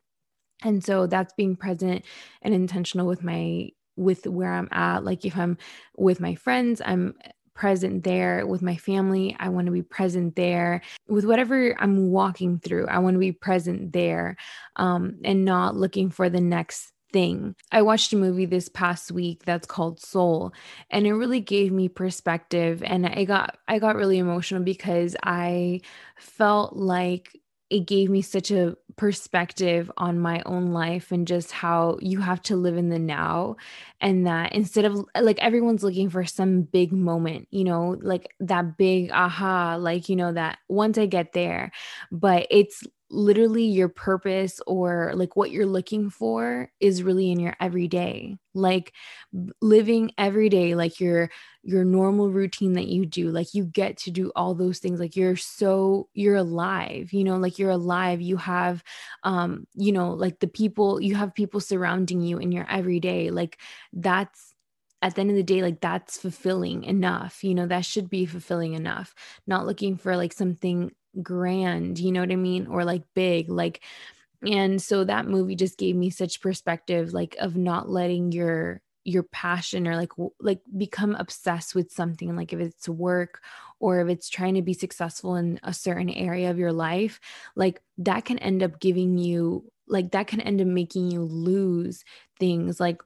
And 0.62 0.84
so 0.84 1.08
that's 1.08 1.34
being 1.34 1.56
present 1.56 2.04
and 2.42 2.54
intentional 2.54 3.08
with 3.08 3.24
my 3.24 3.70
with 3.96 4.28
where 4.28 4.54
i'm 4.54 4.70
at. 4.72 5.04
Like 5.04 5.26
if 5.26 5.38
i'm 5.38 5.58
with 5.98 6.20
my 6.20 6.36
friends 6.36 6.82
i'm 6.86 7.16
present 7.54 8.04
there. 8.04 8.46
With 8.48 8.62
my 8.62 8.76
family 8.76 9.36
i 9.40 9.50
want 9.50 9.66
to 9.66 9.72
be 9.72 9.82
present 9.82 10.36
there. 10.36 10.82
With 11.08 11.26
whatever 11.26 11.76
i'm 11.80 12.12
walking 12.12 12.60
through 12.60 12.88
i 12.88 13.00
want 13.00 13.16
to 13.16 13.20
be 13.20 13.32
present 13.32 13.94
there 13.94 14.38
um, 14.76 15.20
and 15.24 15.46
not 15.46 15.76
looking 15.76 16.10
for 16.10 16.30
the 16.30 16.42
next 16.42 16.92
thing. 17.12 17.56
I 17.72 17.82
watched 17.82 18.14
a 18.14 18.18
movie 18.18 18.46
this 18.46 18.70
past 18.70 19.12
week 19.12 19.44
that's 19.46 19.68
called 19.68 20.00
Soul 20.00 20.54
and 20.90 21.06
it 21.08 21.14
really 21.14 21.40
gave 21.42 21.72
me 21.72 21.90
perspective 21.90 22.84
and 22.84 23.06
I 23.06 23.26
got 23.26 23.58
I 23.68 23.80
got 23.80 23.96
really 23.96 24.18
emotional 24.18 24.64
because 24.64 25.16
I 25.24 25.82
felt 26.18 26.76
like 26.76 27.40
it 27.70 27.86
gave 27.86 28.10
me 28.10 28.22
such 28.22 28.50
a 28.50 28.76
perspective 28.98 29.92
on 29.98 30.20
my 30.20 30.42
own 30.46 30.74
life 30.74 31.12
and 31.12 31.28
just 31.28 31.52
how 31.52 31.98
you 32.02 32.20
have 32.20 32.42
to 32.42 32.56
live 32.56 32.76
in 32.76 32.90
the 32.90 33.00
now 33.00 33.56
and 34.02 34.28
that 34.28 34.54
instead 34.54 34.86
of 34.86 35.06
like 35.22 35.40
everyone's 35.40 35.84
looking 35.84 36.10
for 36.10 36.26
some 36.26 36.64
big 36.64 36.92
moment 36.92 37.48
you 37.52 37.64
know 37.64 37.96
like 38.02 38.34
that 38.40 38.78
big 38.78 39.12
aha 39.12 39.78
like 39.80 40.10
you 40.10 40.16
know 40.16 40.34
that 40.34 40.58
once 40.68 40.98
i 40.98 41.06
get 41.06 41.32
there 41.32 41.72
but 42.12 42.46
it's 42.50 42.84
literally 43.12 43.64
your 43.64 43.90
purpose 43.90 44.62
or 44.68 45.14
like 45.16 45.36
what 45.36 45.52
you're 45.52 45.66
looking 45.66 46.10
for 46.10 46.72
is 46.80 47.02
really 47.04 47.32
in 47.32 47.40
your 47.40 47.56
everyday 47.60 48.38
like 48.54 48.94
living 49.62 50.12
every 50.18 50.50
day 50.50 50.76
like 50.76 51.00
your 51.00 51.30
your 51.64 51.84
normal 51.84 52.30
routine 52.30 52.74
that 52.74 52.88
you 52.88 53.06
do 53.06 53.30
like 53.30 53.54
you 53.54 53.66
get 53.66 53.98
to 53.98 54.12
do 54.12 54.32
all 54.36 54.54
those 54.54 54.80
things 54.80 55.00
like 55.00 55.16
you're 55.16 55.36
so 55.36 56.08
you're 56.14 56.36
alive 56.36 57.12
you 57.14 57.24
know 57.24 57.38
like 57.38 57.60
you're 57.60 57.70
alive 57.70 58.22
you 58.22 58.38
have 58.38 58.84
um 59.24 59.66
you 59.76 59.92
know 59.92 60.12
like 60.12 60.40
the 60.40 60.48
people 60.48 61.02
you 61.02 61.16
have 61.16 61.34
people 61.34 61.60
surrounding 61.60 62.22
you 62.22 62.38
in 62.38 62.52
your 62.52 62.66
everyday 62.70 63.30
like 63.32 63.60
that's 63.94 64.54
at 65.02 65.16
the 65.16 65.22
end 65.22 65.30
of 65.30 65.36
the 65.36 65.44
day 65.44 65.62
like 65.62 65.80
that's 65.82 66.18
fulfilling 66.18 66.84
enough 66.84 67.44
you 67.44 67.54
know 67.56 67.66
that 67.68 67.86
should 67.86 68.10
be 68.10 68.26
fulfilling 68.26 68.74
enough 68.74 69.14
not 69.48 69.66
looking 69.66 69.96
for 69.98 70.18
like 70.18 70.34
something 70.34 70.92
grand, 71.22 72.00
you 72.00 72.12
know 72.12 72.22
what 72.22 72.32
I 72.32 72.36
mean? 72.36 72.68
Or 72.68 72.86
like 72.86 73.04
big, 73.14 73.50
like, 73.50 73.82
and 74.46 74.82
so 74.82 75.04
that 75.04 75.28
movie 75.28 75.56
just 75.56 75.78
gave 75.78 75.96
me 75.96 76.10
such 76.10 76.42
perspective, 76.42 77.14
like, 77.14 77.36
of 77.40 77.58
not 77.58 77.90
letting 77.90 78.32
your, 78.32 78.82
your 79.06 79.24
passion 79.24 79.88
or 79.88 79.96
like 79.96 80.12
like 80.40 80.62
become 80.78 81.16
obsessed 81.16 81.74
with 81.74 81.92
something 81.92 82.36
like 82.36 82.54
if 82.54 82.60
it's 82.60 82.88
work 82.88 83.42
or 83.80 84.02
if 84.02 84.10
it's 84.10 84.30
trying 84.30 84.54
to 84.54 84.62
be 84.62 84.74
successful 84.74 85.36
in 85.36 85.60
a 85.64 85.74
certain 85.74 86.10
area 86.10 86.52
of 86.52 86.60
your 86.60 86.74
life 86.74 87.20
like 87.56 87.82
that 87.98 88.26
can 88.26 88.38
end 88.40 88.62
up 88.62 88.80
giving 88.80 89.18
you 89.18 89.64
like 89.88 90.12
that 90.12 90.28
can 90.28 90.42
end 90.42 90.62
up 90.62 90.68
making 90.68 91.10
you 91.10 91.22
lose 91.22 92.04
things 92.40 92.80
like 92.80 93.02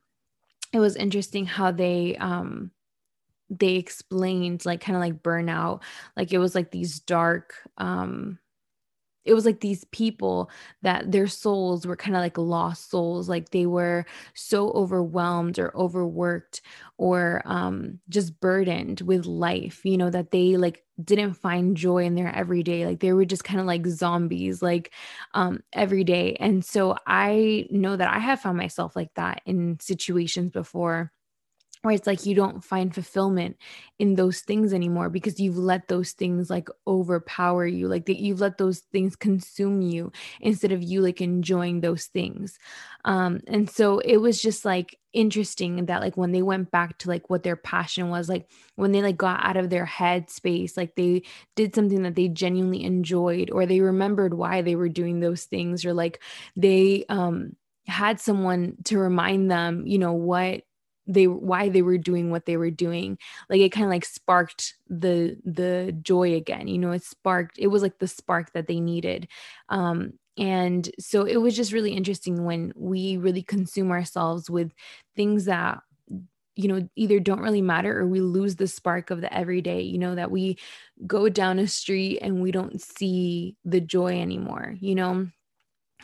it 0.73 0.79
was 0.79 0.95
interesting 0.95 1.45
how 1.45 1.71
they 1.71 2.17
um 2.17 2.71
they 3.49 3.75
explained 3.75 4.65
like 4.65 4.81
kind 4.81 4.95
of 4.95 5.01
like 5.01 5.21
burnout 5.23 5.81
like 6.17 6.31
it 6.33 6.37
was 6.39 6.55
like 6.55 6.71
these 6.71 6.99
dark 6.99 7.55
um 7.77 8.39
it 9.25 9.33
was 9.33 9.45
like 9.45 9.61
these 9.61 9.85
people 9.85 10.49
that 10.81 11.09
their 11.13 11.27
souls 11.27 11.87
were 11.87 11.95
kind 11.95 12.15
of 12.15 12.21
like 12.21 12.37
lost 12.37 12.89
souls 12.89 13.29
like 13.29 13.49
they 13.49 13.65
were 13.65 14.05
so 14.33 14.69
overwhelmed 14.71 15.57
or 15.57 15.75
overworked 15.77 16.61
or 16.97 17.41
um 17.45 17.99
just 18.09 18.37
burdened 18.41 18.99
with 19.01 19.25
life 19.25 19.85
you 19.85 19.97
know 19.97 20.09
that 20.09 20.31
they 20.31 20.57
like 20.57 20.83
didn't 21.03 21.33
find 21.35 21.77
joy 21.77 22.03
in 22.03 22.15
their 22.15 22.35
everyday 22.35 22.85
like 22.85 22.99
they 22.99 23.13
were 23.13 23.25
just 23.25 23.45
kind 23.45 23.61
of 23.61 23.65
like 23.65 23.85
zombies 23.87 24.61
like 24.61 24.91
um 25.33 25.63
every 25.73 26.03
day. 26.03 26.35
And 26.39 26.63
so 26.65 26.97
i 27.07 27.65
know 27.71 27.95
that 27.95 28.13
i 28.13 28.19
have 28.19 28.41
found 28.41 28.57
myself 28.57 28.95
like 28.95 29.13
that 29.15 29.41
in 29.45 29.77
situations 29.79 30.51
before 30.51 31.11
where 31.83 31.93
it's 31.93 32.07
like 32.07 32.25
you 32.25 32.33
don't 32.33 32.63
find 32.63 32.93
fulfillment 32.95 33.57
in 33.99 34.15
those 34.15 34.39
things 34.39 34.73
anymore 34.73 35.09
because 35.09 35.39
you've 35.39 35.57
let 35.57 35.89
those 35.89 36.13
things 36.13 36.49
like 36.49 36.69
overpower 36.87 37.65
you 37.67 37.89
like 37.89 38.05
that 38.05 38.19
you've 38.21 38.39
let 38.39 38.57
those 38.57 38.79
things 38.93 39.17
consume 39.17 39.81
you 39.81 40.09
instead 40.39 40.71
of 40.71 40.81
you 40.81 41.01
like 41.01 41.19
enjoying 41.21 41.81
those 41.81 42.05
things. 42.05 42.57
Um 43.05 43.41
and 43.47 43.69
so 43.69 43.99
it 43.99 44.17
was 44.17 44.41
just 44.41 44.63
like 44.65 44.97
interesting 45.11 45.85
that 45.85 46.01
like 46.01 46.15
when 46.17 46.31
they 46.31 46.41
went 46.41 46.71
back 46.71 46.97
to 46.99 47.09
like 47.09 47.29
what 47.29 47.43
their 47.43 47.55
passion 47.57 48.09
was 48.09 48.29
like 48.29 48.49
when 48.75 48.91
they 48.93 49.01
like 49.01 49.17
got 49.17 49.45
out 49.45 49.57
of 49.57 49.69
their 49.69 49.85
head 49.85 50.29
space 50.29 50.75
like 50.75 50.95
they 50.95 51.21
did 51.55 51.75
something 51.75 52.01
that 52.03 52.15
they 52.15 52.27
genuinely 52.29 52.83
enjoyed 52.83 53.51
or 53.51 53.65
they 53.65 53.81
remembered 53.81 54.33
why 54.33 54.61
they 54.61 54.75
were 54.75 54.89
doing 54.89 55.19
those 55.19 55.43
things 55.43 55.85
or 55.85 55.93
like 55.93 56.21
they 56.55 57.05
um 57.09 57.55
had 57.87 58.19
someone 58.19 58.75
to 58.85 58.97
remind 58.97 59.51
them 59.51 59.85
you 59.85 59.99
know 59.99 60.13
what 60.13 60.63
they 61.07 61.27
why 61.27 61.69
they 61.69 61.81
were 61.81 61.97
doing 61.97 62.31
what 62.31 62.45
they 62.45 62.57
were 62.57 62.71
doing. 62.71 63.17
Like 63.49 63.61
it 63.61 63.71
kind 63.71 63.85
of 63.85 63.91
like 63.91 64.05
sparked 64.05 64.75
the 64.87 65.37
the 65.45 65.97
joy 66.01 66.33
again 66.35 66.67
you 66.67 66.77
know 66.77 66.91
it 66.91 67.03
sparked 67.03 67.57
it 67.57 67.67
was 67.67 67.81
like 67.81 67.99
the 67.99 68.07
spark 68.07 68.53
that 68.53 68.67
they 68.67 68.79
needed. 68.79 69.27
Um 69.69 70.13
and 70.37 70.89
so 70.99 71.25
it 71.25 71.37
was 71.37 71.55
just 71.55 71.73
really 71.73 71.93
interesting 71.93 72.43
when 72.43 72.73
we 72.75 73.17
really 73.17 73.43
consume 73.43 73.91
ourselves 73.91 74.49
with 74.49 74.71
things 75.15 75.45
that 75.45 75.79
you 76.55 76.67
know 76.67 76.87
either 76.95 77.19
don't 77.19 77.41
really 77.41 77.61
matter 77.61 77.99
or 77.99 78.07
we 78.07 78.21
lose 78.21 78.55
the 78.55 78.67
spark 78.67 79.09
of 79.09 79.21
the 79.21 79.33
everyday 79.33 79.81
you 79.81 79.97
know 79.97 80.15
that 80.15 80.31
we 80.31 80.57
go 81.07 81.29
down 81.29 81.59
a 81.59 81.67
street 81.67 82.19
and 82.21 82.41
we 82.41 82.51
don't 82.51 82.81
see 82.81 83.55
the 83.65 83.81
joy 83.81 84.19
anymore 84.21 84.75
you 84.79 84.95
know? 84.95 85.27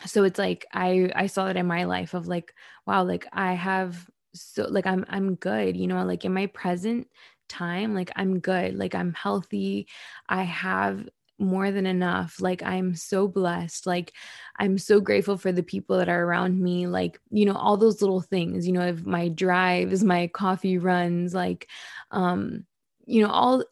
So 0.05 0.23
it's 0.23 0.39
like 0.39 0.65
i 0.73 1.11
i 1.15 1.27
saw 1.27 1.47
it 1.47 1.57
in 1.57 1.67
my 1.67 1.83
life 1.85 2.13
of 2.13 2.27
like 2.27 2.53
wow 2.87 3.03
like 3.03 3.27
i 3.33 3.53
have 3.53 4.09
so 4.33 4.67
like 4.69 4.85
I'm 4.85 5.05
I'm 5.09 5.35
good, 5.35 5.75
you 5.77 5.87
know, 5.87 6.03
like 6.05 6.25
in 6.25 6.33
my 6.33 6.47
present 6.47 7.07
time, 7.47 7.93
like 7.95 8.11
I'm 8.15 8.39
good, 8.39 8.75
like 8.75 8.95
I'm 8.95 9.13
healthy. 9.13 9.87
I 10.27 10.43
have 10.43 11.07
more 11.39 11.71
than 11.71 11.85
enough. 11.85 12.41
Like 12.41 12.61
I'm 12.63 12.95
so 12.95 13.27
blessed. 13.27 13.87
Like 13.87 14.13
I'm 14.57 14.77
so 14.77 14.99
grateful 15.01 15.37
for 15.37 15.51
the 15.51 15.63
people 15.63 15.97
that 15.97 16.09
are 16.09 16.23
around 16.23 16.59
me. 16.61 16.87
Like, 16.87 17.19
you 17.31 17.45
know, 17.45 17.55
all 17.55 17.77
those 17.77 18.01
little 18.01 18.21
things, 18.21 18.67
you 18.67 18.73
know, 18.73 18.85
if 18.85 19.05
my 19.05 19.29
drives, 19.29 20.03
my 20.03 20.27
coffee 20.27 20.77
runs, 20.77 21.33
like 21.33 21.67
um, 22.11 22.65
you 23.05 23.21
know, 23.23 23.29
all 23.29 23.63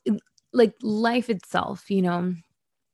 like 0.54 0.74
life 0.82 1.30
itself, 1.30 1.90
you 1.92 2.02
know 2.02 2.34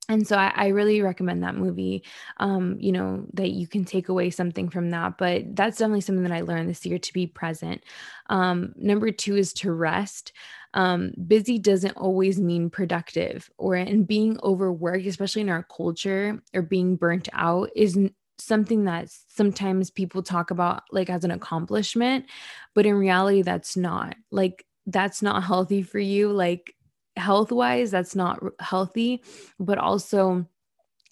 and 0.08 0.26
so 0.26 0.36
I, 0.36 0.52
I, 0.54 0.66
really 0.68 1.00
recommend 1.00 1.42
that 1.42 1.54
movie 1.54 2.04
um 2.38 2.76
you 2.78 2.92
know 2.92 3.24
that 3.34 3.50
you 3.50 3.66
can 3.66 3.84
take 3.84 4.08
away 4.08 4.30
something 4.30 4.68
from 4.68 4.90
that 4.90 5.18
but 5.18 5.56
that's 5.56 5.78
definitely 5.78 6.02
something 6.02 6.24
that 6.24 6.32
i 6.32 6.40
learned 6.42 6.68
this 6.68 6.84
year 6.84 6.98
to 6.98 7.12
be 7.12 7.26
present. 7.26 7.82
Um 8.28 8.74
number 8.76 9.10
two 9.10 9.36
is 9.36 9.52
to 9.54 9.72
rest. 9.72 10.32
Um 10.74 11.12
busy 11.26 11.58
doesn't 11.58 11.96
always 11.96 12.40
mean 12.40 12.70
productive 12.70 13.50
or 13.58 13.74
and 13.76 14.06
being 14.06 14.38
overworked 14.42 15.06
especially 15.06 15.42
in 15.42 15.50
our 15.50 15.62
culture 15.64 16.42
or 16.54 16.62
being 16.62 16.96
burnt 16.96 17.28
out 17.32 17.70
is 17.74 17.98
something 18.38 18.84
that 18.84 19.08
sometimes 19.28 19.90
people 19.90 20.22
talk 20.22 20.50
about 20.50 20.82
like 20.90 21.08
as 21.08 21.24
an 21.24 21.30
accomplishment 21.30 22.26
but 22.74 22.86
in 22.86 22.94
reality 22.94 23.42
that's 23.42 23.76
not. 23.76 24.16
Like 24.30 24.66
that's 24.86 25.22
not 25.22 25.44
healthy 25.44 25.82
for 25.82 25.98
you. 25.98 26.30
Like 26.32 26.74
health 27.16 27.52
wise 27.52 27.90
that's 27.90 28.16
not 28.16 28.40
healthy 28.60 29.22
but 29.58 29.78
also 29.78 30.46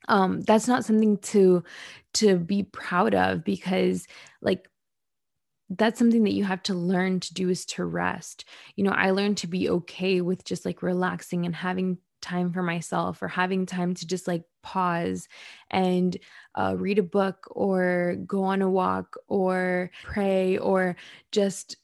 um 0.09 0.40
that's 0.42 0.66
not 0.66 0.85
something 0.85 1.16
to 1.18 1.62
to 2.12 2.37
be 2.37 2.64
proud 2.64 3.14
of 3.14 3.44
because 3.44 4.06
like 4.40 4.68
that's 5.71 5.99
something 5.99 6.25
that 6.25 6.35
you 6.35 6.44
have 6.44 6.62
to 6.62 6.75
learn 6.75 7.18
to 7.21 7.32
do 7.32 7.49
is 7.49 7.64
to 7.64 7.85
rest. 7.85 8.44
You 8.76 8.85
know 8.85 8.90
i 8.92 9.11
learned 9.11 9.38
to 9.38 9.47
be 9.47 9.71
okay 9.71 10.21
with 10.21 10.44
just 10.44 10.64
like 10.64 10.82
relaxing 10.82 11.47
and 11.47 11.54
having 11.54 11.99
time 12.21 12.52
for 12.52 12.62
myself 12.62 13.21
or 13.21 13.28
having 13.28 13.66
time 13.66 13.94
to 13.94 14.06
just 14.06 14.26
like 14.28 14.44
pause 14.62 15.28
and 15.71 16.16
uh, 16.54 16.75
read 16.78 16.99
a 16.99 17.02
book 17.02 17.49
or 17.50 18.16
go 18.26 18.44
on 18.44 18.62
a 18.62 18.71
walk 18.71 19.16
or 19.26 19.90
pray 20.04 20.56
or 20.56 20.97
just 21.32 21.76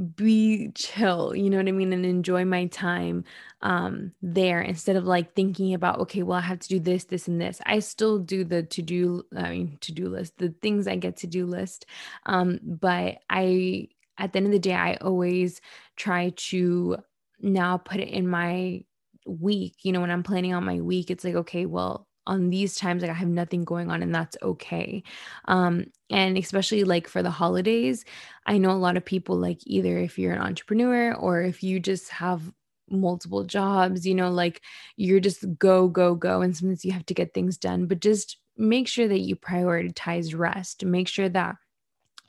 be 0.00 0.70
chill, 0.74 1.34
you 1.34 1.50
know 1.50 1.58
what 1.58 1.68
I 1.68 1.72
mean, 1.72 1.92
and 1.92 2.04
enjoy 2.06 2.44
my 2.44 2.66
time 2.66 3.24
um 3.62 4.12
there 4.22 4.62
instead 4.62 4.96
of 4.96 5.04
like 5.04 5.34
thinking 5.34 5.74
about 5.74 6.00
okay, 6.00 6.22
well 6.22 6.38
I 6.38 6.42
have 6.42 6.60
to 6.60 6.68
do 6.68 6.80
this, 6.80 7.04
this 7.04 7.28
and 7.28 7.40
this. 7.40 7.60
I 7.66 7.80
still 7.80 8.18
do 8.18 8.44
the 8.44 8.62
to-do 8.62 9.24
I 9.36 9.50
mean 9.50 9.78
to-do 9.80 10.08
list, 10.08 10.38
the 10.38 10.54
things 10.62 10.86
I 10.88 10.96
get 10.96 11.18
to 11.18 11.26
do 11.26 11.46
list. 11.46 11.86
Um 12.26 12.60
but 12.62 13.18
I 13.28 13.88
at 14.18 14.32
the 14.32 14.38
end 14.38 14.46
of 14.46 14.52
the 14.52 14.58
day 14.58 14.74
I 14.74 14.94
always 14.96 15.60
try 15.96 16.32
to 16.50 16.98
now 17.40 17.76
put 17.78 18.00
it 18.00 18.08
in 18.08 18.28
my 18.28 18.84
week. 19.26 19.76
You 19.82 19.92
know, 19.92 20.00
when 20.00 20.10
I'm 20.10 20.22
planning 20.22 20.54
on 20.54 20.64
my 20.64 20.80
week, 20.80 21.10
it's 21.10 21.24
like 21.24 21.34
okay, 21.34 21.66
well 21.66 22.06
on 22.26 22.50
these 22.50 22.76
times 22.76 23.02
like 23.02 23.10
i 23.10 23.14
have 23.14 23.28
nothing 23.28 23.64
going 23.64 23.90
on 23.90 24.02
and 24.02 24.14
that's 24.14 24.36
okay. 24.42 25.02
Um 25.46 25.86
and 26.10 26.36
especially 26.36 26.84
like 26.84 27.08
for 27.08 27.22
the 27.22 27.30
holidays 27.30 28.04
i 28.46 28.58
know 28.58 28.70
a 28.70 28.72
lot 28.72 28.96
of 28.96 29.04
people 29.04 29.36
like 29.36 29.60
either 29.66 29.98
if 29.98 30.18
you're 30.18 30.32
an 30.32 30.42
entrepreneur 30.42 31.14
or 31.14 31.42
if 31.42 31.62
you 31.62 31.80
just 31.80 32.10
have 32.10 32.52
multiple 32.90 33.44
jobs 33.44 34.04
you 34.04 34.14
know 34.14 34.30
like 34.30 34.62
you're 34.96 35.20
just 35.20 35.44
go 35.58 35.86
go 35.88 36.14
go 36.14 36.42
and 36.42 36.56
sometimes 36.56 36.84
you 36.84 36.90
have 36.92 37.06
to 37.06 37.14
get 37.14 37.32
things 37.32 37.56
done 37.56 37.86
but 37.86 38.00
just 38.00 38.36
make 38.60 38.86
sure 38.86 39.08
that 39.08 39.20
you 39.20 39.34
prioritize 39.34 40.38
rest. 40.38 40.84
Make 40.84 41.08
sure 41.08 41.28
that 41.30 41.56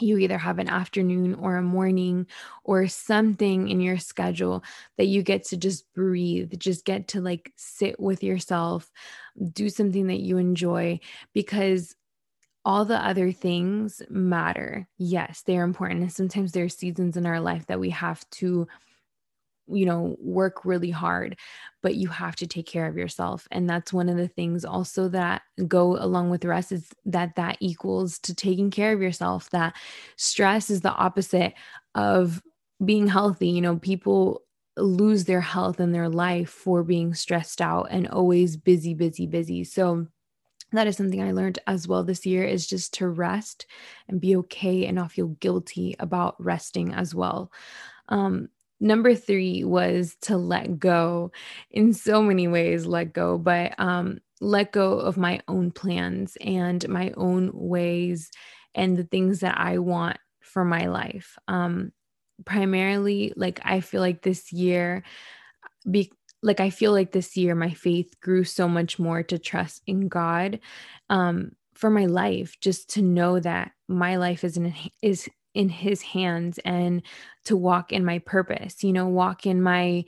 you 0.01 0.17
either 0.17 0.37
have 0.37 0.59
an 0.59 0.69
afternoon 0.69 1.35
or 1.35 1.57
a 1.57 1.61
morning 1.61 2.27
or 2.63 2.87
something 2.87 3.69
in 3.69 3.81
your 3.81 3.97
schedule 3.97 4.63
that 4.97 5.07
you 5.07 5.23
get 5.23 5.43
to 5.45 5.57
just 5.57 5.91
breathe, 5.93 6.57
just 6.57 6.85
get 6.85 7.07
to 7.09 7.21
like 7.21 7.51
sit 7.55 7.99
with 7.99 8.23
yourself, 8.23 8.91
do 9.53 9.69
something 9.69 10.07
that 10.07 10.19
you 10.19 10.37
enjoy 10.37 10.99
because 11.33 11.95
all 12.63 12.85
the 12.85 13.03
other 13.03 13.31
things 13.31 14.01
matter. 14.09 14.87
Yes, 14.97 15.43
they're 15.45 15.63
important. 15.63 16.01
And 16.01 16.11
sometimes 16.11 16.51
there 16.51 16.65
are 16.65 16.69
seasons 16.69 17.17
in 17.17 17.25
our 17.25 17.39
life 17.39 17.65
that 17.67 17.79
we 17.79 17.89
have 17.89 18.29
to 18.31 18.67
you 19.67 19.85
know 19.85 20.15
work 20.19 20.65
really 20.65 20.89
hard 20.89 21.37
but 21.81 21.95
you 21.95 22.07
have 22.07 22.35
to 22.35 22.47
take 22.47 22.67
care 22.67 22.85
of 22.85 22.95
yourself. 22.95 23.47
And 23.51 23.69
that's 23.69 23.91
one 23.91 24.07
of 24.09 24.17
the 24.17 24.27
things 24.27 24.63
also 24.63 25.09
that 25.09 25.41
go 25.67 25.97
along 25.97 26.29
with 26.29 26.45
rest 26.45 26.71
is 26.71 26.89
that 27.05 27.35
that 27.35 27.57
equals 27.59 28.19
to 28.19 28.35
taking 28.35 28.69
care 28.69 28.93
of 28.93 29.01
yourself 29.01 29.49
that 29.49 29.75
stress 30.15 30.69
is 30.69 30.81
the 30.81 30.93
opposite 30.93 31.53
of 31.95 32.41
being 32.85 33.07
healthy. 33.07 33.49
You 33.49 33.61
know 33.61 33.77
people 33.77 34.41
lose 34.77 35.25
their 35.25 35.41
health 35.41 35.79
and 35.79 35.93
their 35.93 36.09
life 36.09 36.49
for 36.49 36.83
being 36.83 37.13
stressed 37.13 37.61
out 37.61 37.87
and 37.91 38.07
always 38.07 38.57
busy 38.57 38.93
busy 38.93 39.27
busy. 39.27 39.63
So 39.63 40.07
that 40.73 40.87
is 40.87 40.95
something 40.95 41.21
I 41.21 41.31
learned 41.31 41.59
as 41.67 41.87
well 41.87 42.03
this 42.03 42.25
year 42.25 42.43
is 42.45 42.65
just 42.65 42.93
to 42.95 43.09
rest 43.09 43.65
and 44.07 44.21
be 44.21 44.35
okay 44.37 44.85
and 44.85 44.95
not 44.95 45.11
feel 45.11 45.27
guilty 45.27 45.95
about 45.99 46.35
resting 46.43 46.93
as 46.93 47.13
well. 47.13 47.51
Um, 48.07 48.49
number 48.81 49.15
three 49.15 49.63
was 49.63 50.17
to 50.21 50.35
let 50.35 50.79
go 50.79 51.31
in 51.69 51.93
so 51.93 52.21
many 52.21 52.47
ways, 52.47 52.85
let 52.85 53.13
go, 53.13 53.37
but 53.37 53.73
um, 53.79 54.19
let 54.41 54.71
go 54.71 54.99
of 54.99 55.17
my 55.17 55.39
own 55.47 55.71
plans 55.71 56.35
and 56.41 56.87
my 56.89 57.13
own 57.15 57.51
ways 57.53 58.31
and 58.73 58.97
the 58.97 59.03
things 59.03 59.41
that 59.41 59.57
I 59.57 59.77
want 59.77 60.17
for 60.41 60.65
my 60.65 60.87
life. 60.87 61.37
Um, 61.47 61.91
primarily, 62.43 63.33
like 63.35 63.61
I 63.63 63.81
feel 63.81 64.01
like 64.01 64.23
this 64.23 64.51
year, 64.51 65.03
be 65.89 66.11
like 66.43 66.59
I 66.59 66.71
feel 66.71 66.91
like 66.91 67.11
this 67.11 67.37
year 67.37 67.53
my 67.53 67.71
faith 67.71 68.19
grew 68.19 68.43
so 68.43 68.67
much 68.67 68.97
more 68.97 69.21
to 69.23 69.37
trust 69.37 69.83
in 69.85 70.07
God 70.07 70.59
um, 71.09 71.51
for 71.75 71.91
my 71.91 72.07
life, 72.07 72.59
just 72.59 72.89
to 72.91 73.03
know 73.03 73.39
that 73.39 73.71
my 73.87 74.15
life 74.15 74.43
is 74.43 74.57
in 74.57 74.73
is 75.03 75.29
in 75.53 75.69
His 75.69 76.01
hands 76.01 76.59
and 76.59 77.01
to 77.45 77.55
walk 77.55 77.91
in 77.91 78.05
my 78.05 78.19
purpose. 78.19 78.83
You 78.83 78.93
know, 78.93 79.07
walk 79.07 79.45
in 79.45 79.61
my 79.61 80.05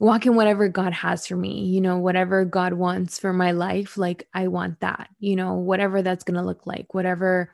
walk 0.00 0.26
in 0.26 0.34
whatever 0.34 0.68
God 0.68 0.92
has 0.92 1.26
for 1.26 1.36
me. 1.36 1.64
You 1.64 1.80
know, 1.80 1.98
whatever 1.98 2.44
God 2.44 2.74
wants 2.74 3.18
for 3.18 3.32
my 3.32 3.52
life, 3.52 3.96
like 3.96 4.28
I 4.34 4.48
want 4.48 4.80
that. 4.80 5.08
You 5.18 5.36
know, 5.36 5.54
whatever 5.54 6.02
that's 6.02 6.24
gonna 6.24 6.44
look 6.44 6.66
like, 6.66 6.94
whatever 6.94 7.50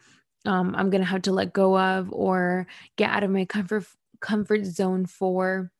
um, 0.46 0.74
I'm 0.76 0.90
gonna 0.90 1.04
have 1.04 1.22
to 1.22 1.32
let 1.32 1.52
go 1.52 1.78
of 1.78 2.12
or 2.12 2.66
get 2.96 3.10
out 3.10 3.24
of 3.24 3.30
my 3.30 3.44
comfort 3.44 3.86
comfort 4.20 4.64
zone 4.66 5.06
for 5.06 5.70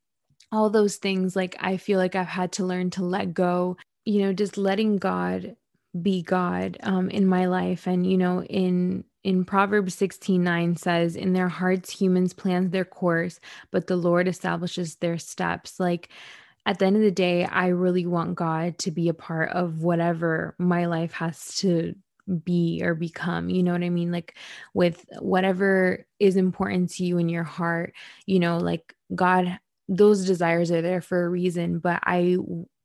all 0.53 0.71
those 0.71 0.97
things 0.97 1.37
like 1.37 1.57
i 1.61 1.77
feel 1.77 1.99
like 1.99 2.15
i've 2.15 2.27
had 2.27 2.53
to 2.53 2.65
learn 2.65 2.91
to 2.91 3.05
let 3.05 3.35
go 3.35 3.77
you 4.05 4.23
know 4.23 4.33
just 4.33 4.57
letting 4.57 4.97
god 4.97 5.57
be 6.03 6.23
god 6.23 6.77
um, 6.83 7.11
in 7.11 7.27
my 7.27 7.47
life 7.47 7.87
and 7.87 8.07
you 8.07 8.17
know 8.17 8.43
in 8.45 9.05
in 9.25 9.45
proverbs 9.45 9.95
16 9.95 10.43
9 10.43 10.77
says 10.77 11.17
in 11.17 11.33
their 11.33 11.49
hearts 11.49 11.91
humans 11.91 12.33
plan 12.33 12.71
their 12.71 12.85
course 12.85 13.41
but 13.71 13.87
the 13.87 13.97
lord 13.97 14.29
establishes 14.29 14.97
their 14.97 15.19
steps. 15.19 15.79
Like 15.79 16.09
at 16.67 16.79
the 16.79 16.87
end 16.87 16.97
of 16.97 17.03
the 17.03 17.11
day 17.11 17.45
i 17.45 17.69
really 17.69 18.07
want 18.07 18.35
god 18.35 18.79
to 18.79 18.91
be 18.91 19.09
a 19.09 19.15
part 19.15 19.51
of 19.51 19.83
whatever 19.83 20.55
my 20.59 20.87
life 20.87 21.13
has 21.13 21.55
to 21.57 21.95
be 22.45 22.81
or 22.85 22.95
become 22.95 23.49
you 23.49 23.63
know 23.63 23.73
what 23.73 23.83
i 23.83 23.89
mean? 23.91 24.13
Like 24.13 24.37
with 24.75 25.05
whatever 25.19 26.07
is 26.19 26.37
important 26.37 26.91
to 26.93 27.05
you 27.05 27.19
in 27.19 27.29
your 27.29 27.45
heart 27.45 27.95
you 28.27 28.39
know 28.39 28.59
like 28.59 28.95
god 29.15 29.59
those 29.91 30.25
desires 30.25 30.71
are 30.71 30.81
there 30.81 31.01
for 31.01 31.25
a 31.25 31.29
reason, 31.29 31.81
but 31.81 32.01
I 32.05 32.37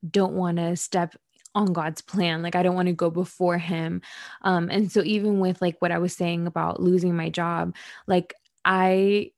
don't 0.10 0.34
want 0.34 0.58
to 0.58 0.76
step 0.76 1.16
on 1.56 1.74
God's 1.74 2.02
plan. 2.02 2.42
Like 2.42 2.56
I 2.56 2.64
don't 2.64 2.76
want 2.76 2.88
to 2.88 2.94
go 2.94 3.10
before 3.10 3.58
him. 3.58 4.02
Um 4.44 4.70
and 4.72 4.92
so 4.92 5.02
even 5.04 5.40
with 5.40 5.62
like 5.62 5.78
what 5.82 5.92
I 5.92 6.00
was 6.00 6.14
saying 6.16 6.48
about 6.48 6.82
losing 6.82 7.16
my 7.16 7.30
job, 7.30 7.76
like 8.08 8.34
I 8.66 9.32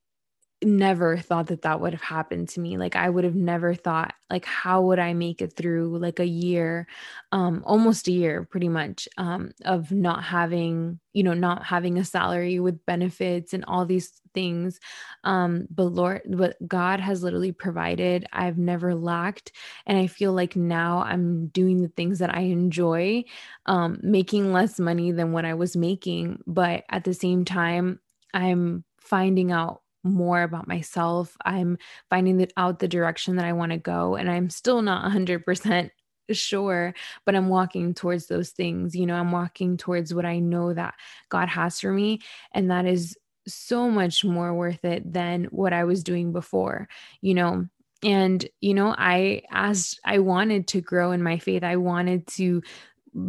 never 0.62 1.16
thought 1.16 1.46
that 1.46 1.62
that 1.62 1.80
would 1.80 1.92
have 1.92 2.02
happened 2.02 2.48
to 2.48 2.58
me 2.58 2.76
like 2.76 2.96
i 2.96 3.08
would 3.08 3.22
have 3.22 3.36
never 3.36 3.74
thought 3.74 4.12
like 4.28 4.44
how 4.44 4.82
would 4.82 4.98
i 4.98 5.12
make 5.14 5.40
it 5.40 5.52
through 5.52 5.96
like 5.98 6.18
a 6.18 6.26
year 6.26 6.86
um 7.30 7.62
almost 7.64 8.08
a 8.08 8.12
year 8.12 8.44
pretty 8.50 8.68
much 8.68 9.08
um 9.18 9.52
of 9.64 9.92
not 9.92 10.24
having 10.24 10.98
you 11.12 11.22
know 11.22 11.32
not 11.32 11.64
having 11.64 11.96
a 11.96 12.04
salary 12.04 12.58
with 12.58 12.84
benefits 12.86 13.52
and 13.54 13.64
all 13.66 13.86
these 13.86 14.20
things 14.34 14.80
um 15.22 15.66
but 15.70 15.84
lord 15.84 16.22
but 16.26 16.56
god 16.66 16.98
has 16.98 17.22
literally 17.22 17.52
provided 17.52 18.26
i've 18.32 18.58
never 18.58 18.96
lacked 18.96 19.52
and 19.86 19.96
i 19.96 20.08
feel 20.08 20.32
like 20.32 20.56
now 20.56 20.98
i'm 21.02 21.46
doing 21.48 21.82
the 21.82 21.92
things 21.96 22.18
that 22.18 22.34
i 22.34 22.40
enjoy 22.40 23.22
um 23.66 23.98
making 24.02 24.52
less 24.52 24.80
money 24.80 25.12
than 25.12 25.30
what 25.30 25.44
i 25.44 25.54
was 25.54 25.76
making 25.76 26.42
but 26.48 26.82
at 26.90 27.04
the 27.04 27.14
same 27.14 27.44
time 27.44 28.00
i'm 28.34 28.82
finding 28.98 29.52
out 29.52 29.82
more 30.12 30.42
about 30.42 30.68
myself. 30.68 31.36
I'm 31.44 31.78
finding 32.10 32.46
out 32.56 32.78
the 32.78 32.88
direction 32.88 33.36
that 33.36 33.44
I 33.44 33.52
want 33.52 33.72
to 33.72 33.78
go. 33.78 34.16
And 34.16 34.30
I'm 34.30 34.50
still 34.50 34.82
not 34.82 35.10
100% 35.10 35.90
sure, 36.30 36.94
but 37.24 37.34
I'm 37.34 37.48
walking 37.48 37.94
towards 37.94 38.26
those 38.26 38.50
things. 38.50 38.94
You 38.94 39.06
know, 39.06 39.14
I'm 39.14 39.32
walking 39.32 39.76
towards 39.76 40.14
what 40.14 40.26
I 40.26 40.38
know 40.38 40.74
that 40.74 40.94
God 41.28 41.48
has 41.48 41.80
for 41.80 41.92
me. 41.92 42.20
And 42.52 42.70
that 42.70 42.86
is 42.86 43.16
so 43.46 43.88
much 43.90 44.24
more 44.24 44.54
worth 44.54 44.84
it 44.84 45.10
than 45.10 45.44
what 45.44 45.72
I 45.72 45.84
was 45.84 46.04
doing 46.04 46.32
before, 46.32 46.88
you 47.20 47.34
know. 47.34 47.66
And, 48.04 48.46
you 48.60 48.74
know, 48.74 48.94
I 48.96 49.42
asked, 49.50 49.98
I 50.04 50.20
wanted 50.20 50.68
to 50.68 50.80
grow 50.80 51.10
in 51.10 51.22
my 51.22 51.38
faith. 51.38 51.64
I 51.64 51.76
wanted 51.76 52.26
to 52.28 52.62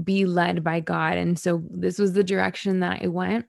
be 0.03 0.25
led 0.25 0.63
by 0.63 0.79
God. 0.79 1.17
And 1.17 1.39
so 1.39 1.63
this 1.71 1.97
was 1.97 2.13
the 2.13 2.23
direction 2.23 2.81
that 2.81 3.01
I 3.01 3.07
went 3.07 3.47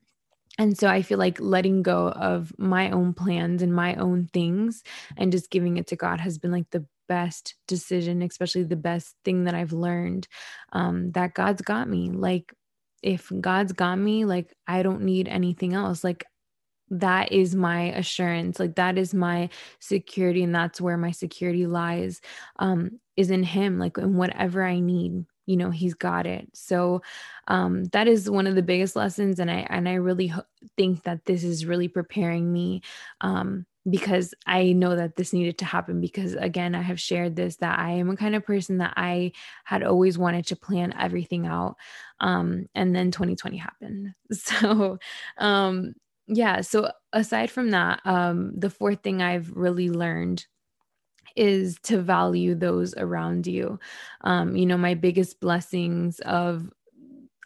and 0.60 0.76
so 0.76 0.88
I 0.88 1.00
feel 1.00 1.16
like 1.16 1.40
letting 1.40 1.82
go 1.82 2.08
of 2.10 2.52
my 2.58 2.90
own 2.90 3.14
plans 3.14 3.62
and 3.62 3.74
my 3.74 3.94
own 3.94 4.28
things 4.34 4.82
and 5.16 5.32
just 5.32 5.50
giving 5.50 5.78
it 5.78 5.86
to 5.86 5.96
God 5.96 6.20
has 6.20 6.36
been 6.36 6.52
like 6.52 6.68
the 6.70 6.84
best 7.08 7.54
decision, 7.66 8.20
especially 8.20 8.64
the 8.64 8.76
best 8.76 9.16
thing 9.24 9.44
that 9.44 9.54
I've 9.54 9.72
learned 9.72 10.28
um, 10.74 11.12
that 11.12 11.32
God's 11.32 11.62
got 11.62 11.88
me. 11.88 12.10
Like, 12.10 12.52
if 13.02 13.32
God's 13.40 13.72
got 13.72 13.96
me, 13.96 14.26
like, 14.26 14.54
I 14.66 14.82
don't 14.82 15.00
need 15.00 15.28
anything 15.28 15.72
else. 15.72 16.04
Like, 16.04 16.26
that 16.90 17.32
is 17.32 17.54
my 17.54 17.84
assurance. 17.92 18.60
Like, 18.60 18.74
that 18.74 18.98
is 18.98 19.14
my 19.14 19.48
security. 19.80 20.42
And 20.42 20.54
that's 20.54 20.78
where 20.78 20.98
my 20.98 21.12
security 21.12 21.66
lies, 21.66 22.20
um, 22.58 23.00
is 23.16 23.30
in 23.30 23.44
Him, 23.44 23.78
like, 23.78 23.96
in 23.96 24.14
whatever 24.14 24.62
I 24.62 24.80
need 24.80 25.24
you 25.46 25.56
know 25.56 25.70
he's 25.70 25.94
got 25.94 26.26
it. 26.26 26.48
So 26.54 27.02
um, 27.48 27.84
that 27.86 28.08
is 28.08 28.30
one 28.30 28.46
of 28.46 28.54
the 28.54 28.62
biggest 28.62 28.96
lessons 28.96 29.38
and 29.40 29.50
i 29.50 29.66
and 29.70 29.88
i 29.88 29.94
really 29.94 30.28
ho- 30.28 30.42
think 30.76 31.02
that 31.04 31.24
this 31.24 31.42
is 31.44 31.66
really 31.66 31.88
preparing 31.88 32.52
me 32.52 32.82
um, 33.20 33.66
because 33.88 34.34
i 34.46 34.72
know 34.72 34.94
that 34.94 35.16
this 35.16 35.32
needed 35.32 35.58
to 35.58 35.64
happen 35.64 36.00
because 36.00 36.34
again 36.34 36.74
i 36.74 36.82
have 36.82 37.00
shared 37.00 37.34
this 37.36 37.56
that 37.56 37.78
i 37.78 37.90
am 37.90 38.10
a 38.10 38.16
kind 38.16 38.34
of 38.34 38.44
person 38.44 38.78
that 38.78 38.92
i 38.96 39.32
had 39.64 39.82
always 39.82 40.18
wanted 40.18 40.46
to 40.46 40.56
plan 40.56 40.94
everything 40.98 41.46
out 41.46 41.76
um, 42.20 42.66
and 42.74 42.94
then 42.94 43.10
2020 43.10 43.56
happened. 43.56 44.14
So 44.32 44.98
um, 45.38 45.94
yeah 46.28 46.60
so 46.60 46.90
aside 47.12 47.50
from 47.50 47.70
that 47.70 48.00
um, 48.04 48.52
the 48.56 48.70
fourth 48.70 49.02
thing 49.02 49.20
i've 49.22 49.50
really 49.52 49.90
learned 49.90 50.46
is 51.36 51.78
to 51.84 52.00
value 52.00 52.54
those 52.54 52.94
around 52.96 53.46
you. 53.46 53.78
Um, 54.22 54.56
you 54.56 54.66
know, 54.66 54.76
my 54.76 54.94
biggest 54.94 55.40
blessings 55.40 56.20
of 56.20 56.70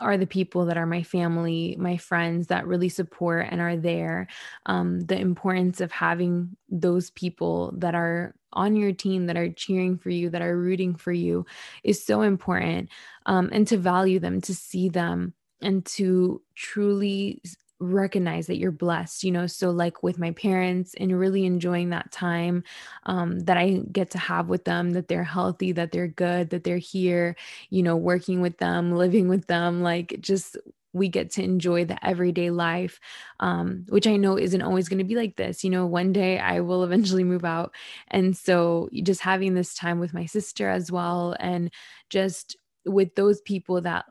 are 0.01 0.17
the 0.17 0.27
people 0.27 0.67
that 0.67 0.77
are 0.77 0.87
my 0.87 1.03
family, 1.03 1.77
my 1.79 1.97
friends 1.97 2.49
that 2.49 2.67
really 2.67 2.89
support 2.89 3.47
and 3.51 3.61
are 3.61 3.77
there. 3.77 4.27
Um, 4.67 5.01
the 5.01 5.19
importance 5.19 5.81
of 5.81 5.93
having 5.93 6.57
those 6.69 7.11
people 7.11 7.73
that 7.77 7.95
are 7.95 8.35
on 8.53 8.77
your 8.77 8.93
team, 8.93 9.27
that 9.27 9.37
are 9.37 9.53
cheering 9.53 9.99
for 9.99 10.11
you, 10.11 10.31
that 10.31 10.43
are 10.43 10.57
rooting 10.57 10.95
for 10.95 11.13
you 11.13 11.47
is 11.83 12.05
so 12.05 12.23
important. 12.23 12.89
Um, 13.27 13.51
and 13.53 13.67
to 13.69 13.77
value 13.77 14.19
them, 14.19 14.41
to 14.43 14.55
see 14.55 14.89
them, 14.89 15.35
and 15.61 15.85
to 15.87 16.43
truly 16.55 17.41
recognize 17.81 18.47
that 18.47 18.57
you're 18.57 18.71
blessed 18.71 19.25
you 19.25 19.33
know 19.33 19.47
so 19.47 19.71
like 19.71 20.03
with 20.03 20.19
my 20.19 20.31
parents 20.33 20.95
and 20.99 21.19
really 21.19 21.45
enjoying 21.45 21.91
that 21.91 22.11
time 22.13 22.63
um, 23.05 23.41
that 23.41 23.57
i 23.57 23.83
get 23.93 24.11
to 24.11 24.19
have 24.19 24.49
with 24.49 24.65
them 24.65 24.91
that 24.91 25.09
they're 25.09 25.25
healthy 25.25 25.73
that 25.73 25.93
they're 25.93 26.09
good 26.09 26.51
that 26.51 26.65
they're 26.65 26.79
here 26.79 27.37
you 27.71 27.83
know 27.83 27.97
working 27.97 28.41
with 28.41 28.59
them 28.59 28.93
living 28.93 29.29
with 29.29 29.47
them 29.47 29.83
like 29.83 30.17
just 30.21 30.57
we 30.93 31.09
get 31.09 31.29
to 31.33 31.43
enjoy 31.43 31.85
the 31.85 32.07
everyday 32.07 32.51
life 32.51 33.01
um, 33.41 33.85
which 33.89 34.07
i 34.07 34.17
know 34.17 34.39
isn't 34.39 34.63
always 34.63 34.89
going 34.89 34.99
to 34.99 35.05
be 35.05 35.17
like 35.17 35.37
this 35.37 35.65
you 35.65 35.71
know 35.71 35.87
one 35.87 36.13
day 36.13 36.39
i 36.39 36.61
will 36.61 36.85
eventually 36.85 37.25
move 37.25 37.45
out. 37.45 37.75
And 38.09 38.37
so 38.37 38.89
just 39.03 39.21
having 39.21 39.55
this 39.55 39.75
time 39.75 39.99
with 39.99 40.15
my 40.15 40.27
sister 40.27 40.69
as 40.69 40.91
well 40.93 41.37
and 41.41 41.71
just 42.11 42.57
with 42.87 43.15
those 43.15 43.41
people 43.41 43.81
that 43.83 44.05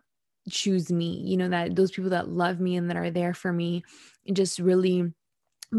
choose 0.50 0.92
me 0.92 1.22
you 1.26 1.38
know 1.38 1.50
that 1.50 1.76
those 1.76 1.92
people 1.92 2.10
that 2.10 2.30
love 2.30 2.60
me 2.60 2.76
and 2.76 2.90
that 2.90 2.98
are 2.98 3.12
there 3.12 3.34
for 3.34 3.54
me 3.54 3.84
just 4.34 4.60
really 4.60 5.14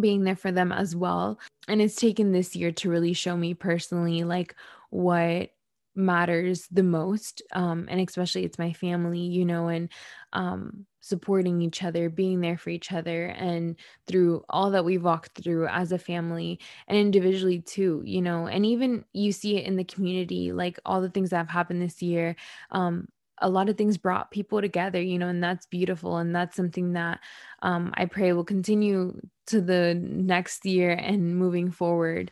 being 0.01 0.25
there 0.25 0.37
for 0.37 0.53
them 0.53 0.73
as 0.73 0.97
well. 0.97 1.39
And 1.69 1.81
it's 1.81 1.97
taken 1.97 2.33
this 2.33 2.57
year 2.57 2.73
to 2.73 2.91
really 2.91 3.13
show 3.13 3.37
me 3.37 3.55
personally 3.55 4.25
like 4.25 4.55
what 4.91 5.51
matters 5.97 6.67
the 6.73 6.83
most 6.83 7.41
um 7.53 7.87
and 7.89 8.01
especially 8.01 8.45
it's 8.45 8.59
my 8.59 8.73
family 8.73 9.21
you 9.21 9.45
know 9.45 9.69
and 9.69 9.89
um 10.33 10.85
supporting 11.01 11.63
each 11.63 11.85
other 11.85 12.11
being 12.11 12.41
there 12.41 12.59
for 12.59 12.71
each 12.71 12.91
other 12.91 13.27
and 13.27 13.77
through 14.09 14.43
all 14.49 14.73
that 14.73 14.85
we've 14.85 15.05
walked 15.05 15.41
through 15.41 15.69
as 15.69 15.93
a 15.93 15.99
family 15.99 16.59
and 16.89 16.99
individually 16.99 17.61
too 17.61 18.03
you 18.05 18.21
know 18.21 18.49
and 18.49 18.67
even 18.67 19.05
you 19.13 19.31
see 19.31 19.57
it 19.57 19.65
in 19.67 19.77
the 19.77 19.85
community 19.85 20.51
like 20.51 20.81
all 20.85 21.01
the 21.01 21.09
things 21.11 21.31
that 21.31 21.37
have 21.37 21.49
happened 21.49 21.81
this 21.81 22.03
year 22.03 22.35
um 22.73 23.07
a 23.39 23.49
lot 23.51 23.69
of 23.69 23.77
things 23.77 23.99
brought 23.99 24.31
people 24.31 24.61
together, 24.61 25.01
you 25.01 25.19
know, 25.19 25.29
and 25.29 25.43
that's 25.43 25.67
beautiful. 25.67 26.19
And 26.19 26.35
that's 26.35 26.57
something 26.57 26.93
that 26.93 27.21
um, 27.63 27.93
I 27.97 28.07
pray 28.07 28.33
will 28.33 28.45
continue 28.45 29.21
to 29.49 29.61
the 29.61 29.95
next 29.95 30.65
year 30.65 30.91
and 30.93 31.37
moving 31.37 31.71
forward. 31.71 32.31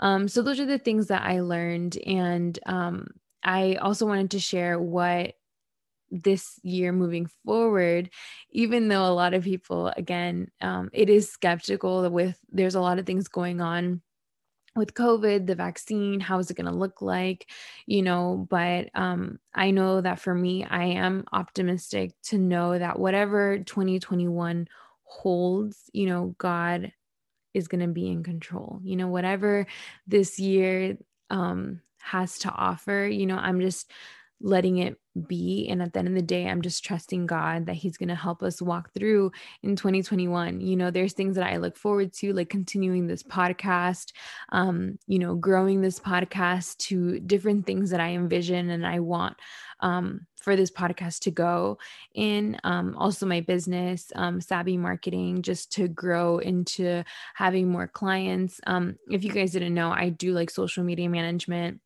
Um, 0.00 0.28
so, 0.28 0.42
those 0.42 0.58
are 0.60 0.66
the 0.66 0.78
things 0.78 1.08
that 1.08 1.22
I 1.22 1.40
learned. 1.40 1.98
And 2.06 2.58
um, 2.66 3.08
I 3.44 3.74
also 3.76 4.06
wanted 4.06 4.30
to 4.32 4.40
share 4.40 4.78
what 4.80 5.34
this 6.10 6.58
year 6.62 6.92
moving 6.92 7.26
forward, 7.44 8.10
even 8.50 8.88
though 8.88 9.06
a 9.06 9.14
lot 9.14 9.34
of 9.34 9.44
people, 9.44 9.92
again, 9.96 10.50
um, 10.60 10.90
it 10.92 11.08
is 11.08 11.30
skeptical 11.30 12.08
with 12.10 12.38
there's 12.50 12.74
a 12.74 12.80
lot 12.80 12.98
of 12.98 13.06
things 13.06 13.28
going 13.28 13.60
on 13.60 14.02
with 14.80 14.94
COVID, 14.94 15.46
the 15.46 15.54
vaccine, 15.54 16.18
how 16.18 16.38
is 16.38 16.50
it 16.50 16.56
going 16.56 16.66
to 16.66 16.76
look 16.76 17.02
like, 17.02 17.46
you 17.86 18.02
know? 18.02 18.46
But 18.50 18.88
um, 18.94 19.38
I 19.54 19.70
know 19.70 20.00
that 20.00 20.18
for 20.18 20.34
me, 20.34 20.64
I 20.64 20.84
am 20.84 21.24
optimistic 21.32 22.12
to 22.24 22.38
know 22.38 22.76
that 22.76 22.98
whatever 22.98 23.58
2021 23.58 24.66
holds, 25.04 25.90
you 25.92 26.06
know, 26.06 26.34
God 26.38 26.92
is 27.52 27.68
going 27.68 27.82
to 27.82 27.88
be 27.88 28.08
in 28.08 28.22
control. 28.22 28.80
You 28.82 28.96
know, 28.96 29.08
whatever 29.08 29.66
this 30.06 30.38
year 30.38 30.96
um, 31.28 31.82
has 32.00 32.38
to 32.40 32.50
offer, 32.50 33.06
you 33.06 33.26
know, 33.26 33.36
I'm 33.36 33.60
just 33.60 33.90
letting 34.40 34.78
it 34.78 34.96
be. 35.26 35.68
And 35.68 35.82
at 35.82 35.92
the 35.92 35.98
end 35.98 36.08
of 36.08 36.14
the 36.14 36.22
day, 36.22 36.48
I'm 36.48 36.62
just 36.62 36.84
trusting 36.84 37.26
God 37.26 37.66
that 37.66 37.74
He's 37.74 37.96
going 37.96 38.08
to 38.08 38.14
help 38.14 38.42
us 38.42 38.62
walk 38.62 38.92
through 38.94 39.32
in 39.62 39.76
2021. 39.76 40.60
You 40.60 40.76
know, 40.76 40.90
there's 40.90 41.12
things 41.12 41.36
that 41.36 41.46
I 41.46 41.56
look 41.56 41.76
forward 41.76 42.12
to, 42.14 42.32
like 42.32 42.48
continuing 42.48 43.06
this 43.06 43.22
podcast, 43.22 44.12
um, 44.50 44.98
you 45.06 45.18
know, 45.18 45.34
growing 45.34 45.80
this 45.80 45.98
podcast 45.98 46.78
to 46.78 47.20
different 47.20 47.66
things 47.66 47.90
that 47.90 48.00
I 48.00 48.10
envision 48.10 48.70
and 48.70 48.86
I 48.86 49.00
want 49.00 49.36
um, 49.80 50.26
for 50.36 50.56
this 50.56 50.70
podcast 50.70 51.20
to 51.20 51.30
go 51.30 51.78
in. 52.14 52.56
Um, 52.64 52.96
also, 52.96 53.26
my 53.26 53.40
business, 53.40 54.12
um, 54.14 54.40
Savvy 54.40 54.76
Marketing, 54.76 55.42
just 55.42 55.72
to 55.72 55.88
grow 55.88 56.38
into 56.38 57.04
having 57.34 57.68
more 57.68 57.88
clients. 57.88 58.60
Um, 58.66 58.96
if 59.10 59.24
you 59.24 59.32
guys 59.32 59.52
didn't 59.52 59.74
know, 59.74 59.90
I 59.90 60.10
do 60.10 60.32
like 60.32 60.50
social 60.50 60.84
media 60.84 61.08
management 61.08 61.80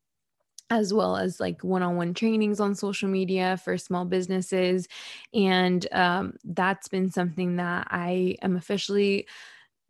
as 0.69 0.93
well 0.93 1.15
as 1.15 1.39
like 1.39 1.63
one-on-one 1.63 2.13
trainings 2.13 2.59
on 2.59 2.73
social 2.75 3.07
media 3.07 3.57
for 3.63 3.77
small 3.77 4.05
businesses 4.05 4.87
and 5.33 5.87
um, 5.91 6.33
that's 6.43 6.87
been 6.87 7.09
something 7.09 7.57
that 7.57 7.87
i 7.91 8.35
am 8.41 8.55
officially 8.55 9.27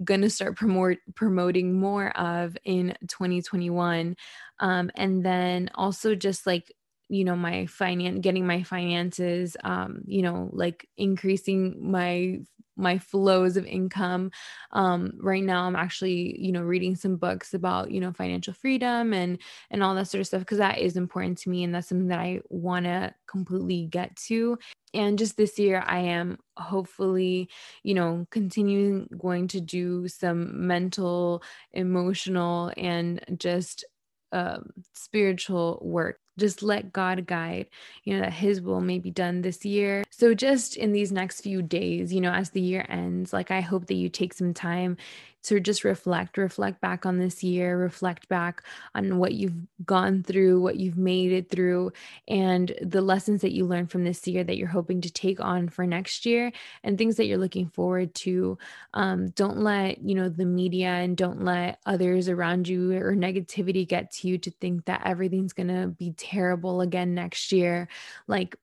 going 0.03 0.21
to 0.21 0.29
start 0.29 0.57
promote 0.57 0.97
promoting 1.15 1.73
more 1.73 2.09
of 2.17 2.57
in 2.65 2.95
2021 3.07 4.15
um, 4.59 4.91
and 4.95 5.25
then 5.25 5.69
also 5.75 6.15
just 6.15 6.45
like 6.45 6.71
you 7.07 7.23
know 7.23 7.35
my 7.35 7.65
finance 7.67 8.19
getting 8.21 8.47
my 8.47 8.63
finances 8.63 9.55
um 9.63 10.01
you 10.05 10.21
know 10.21 10.49
like 10.53 10.89
increasing 10.97 11.75
my 11.79 12.39
my 12.77 12.97
flows 12.97 13.57
of 13.57 13.65
income. 13.65 14.31
Um, 14.71 15.13
right 15.19 15.43
now 15.43 15.63
i'm 15.65 15.75
actually 15.75 16.35
you 16.39 16.51
know 16.51 16.61
reading 16.61 16.95
some 16.95 17.15
books 17.15 17.53
about 17.53 17.91
you 17.91 17.99
know 17.99 18.11
financial 18.11 18.53
freedom 18.53 19.13
and 19.13 19.39
and 19.71 19.81
all 19.83 19.95
that 19.95 20.07
sort 20.07 20.21
of 20.21 20.27
stuff 20.27 20.41
because 20.41 20.57
that 20.57 20.79
is 20.79 20.97
important 20.97 21.37
to 21.39 21.49
me 21.49 21.63
and 21.63 21.73
that's 21.73 21.87
something 21.87 22.07
that 22.07 22.19
i 22.19 22.41
want 22.49 22.85
to 22.85 23.13
completely 23.27 23.87
get 23.87 24.15
to. 24.15 24.57
And 24.93 25.17
just 25.17 25.37
this 25.37 25.57
year 25.59 25.83
i 25.87 25.99
am 25.99 26.37
hopefully 26.57 27.49
you 27.83 27.93
know 27.93 28.25
continuing 28.31 29.07
going 29.17 29.47
to 29.49 29.61
do 29.61 30.07
some 30.07 30.67
mental 30.67 31.43
emotional 31.73 32.71
and 32.77 33.23
just 33.37 33.85
um, 34.31 34.71
spiritual 34.93 35.79
work 35.81 36.19
just 36.37 36.63
let 36.63 36.93
God 36.93 37.25
guide, 37.25 37.67
you 38.03 38.15
know, 38.15 38.21
that 38.21 38.33
His 38.33 38.61
will 38.61 38.81
may 38.81 38.99
be 38.99 39.11
done 39.11 39.41
this 39.41 39.65
year. 39.65 40.03
So, 40.09 40.33
just 40.33 40.75
in 40.75 40.91
these 40.91 41.11
next 41.11 41.41
few 41.41 41.61
days, 41.61 42.13
you 42.13 42.21
know, 42.21 42.31
as 42.31 42.51
the 42.51 42.61
year 42.61 42.85
ends, 42.89 43.33
like 43.33 43.51
I 43.51 43.61
hope 43.61 43.87
that 43.87 43.95
you 43.95 44.09
take 44.09 44.33
some 44.33 44.53
time 44.53 44.97
to 45.45 45.59
just 45.59 45.83
reflect, 45.83 46.37
reflect 46.37 46.81
back 46.81 47.05
on 47.05 47.19
this 47.19 47.43
year, 47.43 47.77
reflect 47.77 48.27
back 48.27 48.63
on 48.95 49.19
what 49.19 49.33
you've 49.33 49.53
gone 49.85 50.23
through, 50.23 50.59
what 50.59 50.77
you've 50.77 50.97
made 50.97 51.31
it 51.31 51.49
through, 51.51 51.93
and 52.27 52.73
the 52.81 53.01
lessons 53.01 53.41
that 53.41 53.51
you 53.51 53.65
learned 53.65 53.91
from 53.91 54.03
this 54.03 54.25
year 54.27 54.43
that 54.43 54.57
you're 54.57 54.67
hoping 54.67 55.01
to 55.01 55.11
take 55.11 55.39
on 55.39 55.69
for 55.69 55.85
next 55.85 56.25
year 56.25 56.51
and 56.83 56.97
things 56.97 57.17
that 57.17 57.25
you're 57.25 57.37
looking 57.37 57.69
forward 57.69 58.13
to. 58.15 58.57
Um, 58.95 59.29
don't 59.29 59.59
let, 59.59 60.03
you 60.03 60.15
know, 60.15 60.29
the 60.29 60.45
media 60.45 60.87
and 60.87 61.15
don't 61.15 61.45
let 61.45 61.79
others 61.85 62.27
around 62.27 62.67
you 62.67 62.93
or 62.93 63.13
negativity 63.13 63.87
get 63.87 64.11
to 64.13 64.27
you 64.27 64.39
to 64.39 64.49
think 64.49 64.85
that 64.85 65.03
everything's 65.05 65.53
going 65.53 65.67
to 65.67 65.87
be 65.87 66.11
terrible 66.25 66.81
again 66.81 67.15
next 67.15 67.51
year. 67.51 67.87
Like, 68.27 68.55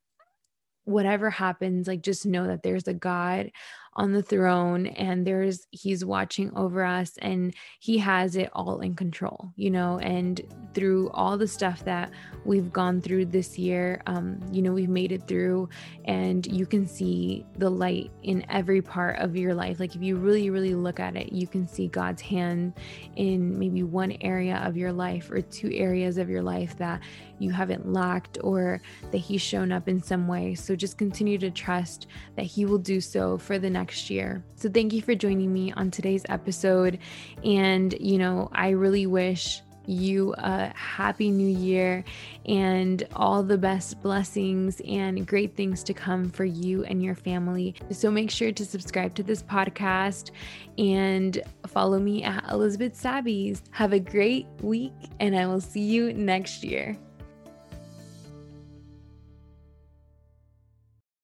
whatever 0.85 1.31
happens, 1.31 1.87
like 1.87 2.03
just 2.03 2.27
know 2.27 2.47
that 2.49 2.63
there's 2.63 2.89
a 2.89 2.95
God 2.95 3.51
on 3.95 4.13
the 4.13 4.23
throne 4.23 4.87
and 4.87 5.27
there's 5.27 5.67
he's 5.71 6.05
watching 6.05 6.51
over 6.57 6.83
us 6.85 7.19
and 7.19 7.55
he 7.79 7.99
has 7.99 8.37
it 8.37 8.49
all 8.55 8.81
in 8.81 8.95
control 8.95 9.53
you 9.57 9.71
know 9.71 9.99
and 9.99 10.41
through 10.73 11.11
all 11.11 11.37
the 11.37 11.47
stuff 11.47 11.85
that 11.85 12.11
we've 12.45 12.73
gone 12.73 13.01
through 13.03 13.27
this 13.27 13.59
year 13.59 14.01
um, 14.07 14.41
you 14.51 14.63
know 14.63 14.73
we've 14.73 14.89
made 14.89 15.13
it 15.13 15.29
through 15.29 15.69
and 16.07 16.47
you 16.47 16.65
can 16.65 16.87
see 16.87 17.45
the 17.59 17.69
light 17.69 18.11
in 18.23 18.45
every 18.49 18.83
part 18.83 19.19
of 19.19 19.37
your 19.37 19.55
life. 19.55 19.79
Like 19.79 19.95
if 19.95 20.03
you 20.03 20.17
really 20.17 20.49
really 20.49 20.75
look 20.75 20.99
at 20.99 21.17
it 21.17 21.33
you 21.33 21.47
can 21.47 21.69
see 21.69 21.89
god's 21.89 22.23
hand 22.23 22.73
in 23.17 23.59
maybe 23.59 23.83
one 23.83 24.17
area 24.23 24.63
of 24.65 24.77
your 24.77 24.93
life 24.93 25.31
or 25.31 25.43
two 25.43 25.71
areas 25.73 26.17
of 26.17 26.31
your 26.31 26.43
life 26.43 26.77
that 26.79 27.01
you 27.43 27.51
haven't 27.51 27.93
lacked 27.93 28.39
or 28.43 28.81
that 29.11 29.19
he's 29.19 29.43
shown 29.43 29.73
up 29.73 29.89
in 29.89 30.01
some 30.01 30.29
way. 30.29 30.55
So 30.55 30.77
just 30.77 30.97
continue 30.97 31.39
to 31.39 31.51
trust 31.51 32.07
that 32.37 32.45
he 32.45 32.65
will 32.65 32.79
do 32.79 33.01
so 33.01 33.37
for 33.37 33.59
the 33.59 33.69
next 33.69 33.82
next 33.83 34.11
year. 34.11 34.45
So 34.55 34.69
thank 34.69 34.93
you 34.93 35.03
for 35.03 35.17
joining 35.17 35.53
me 35.53 35.73
on 35.73 35.91
today's 35.91 36.23
episode. 36.29 37.01
And, 37.45 37.93
you 37.99 38.17
know, 38.17 38.49
I 38.53 38.69
really 38.71 39.07
wish 39.07 39.61
you 39.87 40.33
a 40.39 40.73
happy 40.77 41.33
new 41.33 41.49
year 41.49 42.05
and 42.47 43.03
all 43.17 43.43
the 43.43 43.59
best 43.59 44.01
blessings 44.01 44.81
and 44.87 45.27
great 45.27 45.57
things 45.57 45.83
to 45.83 45.93
come 45.93 46.31
for 46.31 46.45
you 46.45 46.85
and 46.85 47.03
your 47.03 47.17
family. 47.17 47.75
So 47.91 48.09
make 48.09 48.31
sure 48.31 48.53
to 48.53 48.65
subscribe 48.65 49.17
to 49.17 49.25
this 49.25 49.43
podcast 49.43 50.31
and 50.79 51.43
follow 51.67 51.99
me 51.99 52.23
at 52.23 52.49
Elizabeth 52.53 52.95
Sabbies. 52.95 53.63
Have 53.73 53.93
a 53.93 53.99
great 53.99 54.47
week, 54.61 54.93
and 55.19 55.37
I 55.37 55.47
will 55.47 55.61
see 55.61 55.81
you 55.81 56.13
next 56.13 56.63
year. 56.63 56.97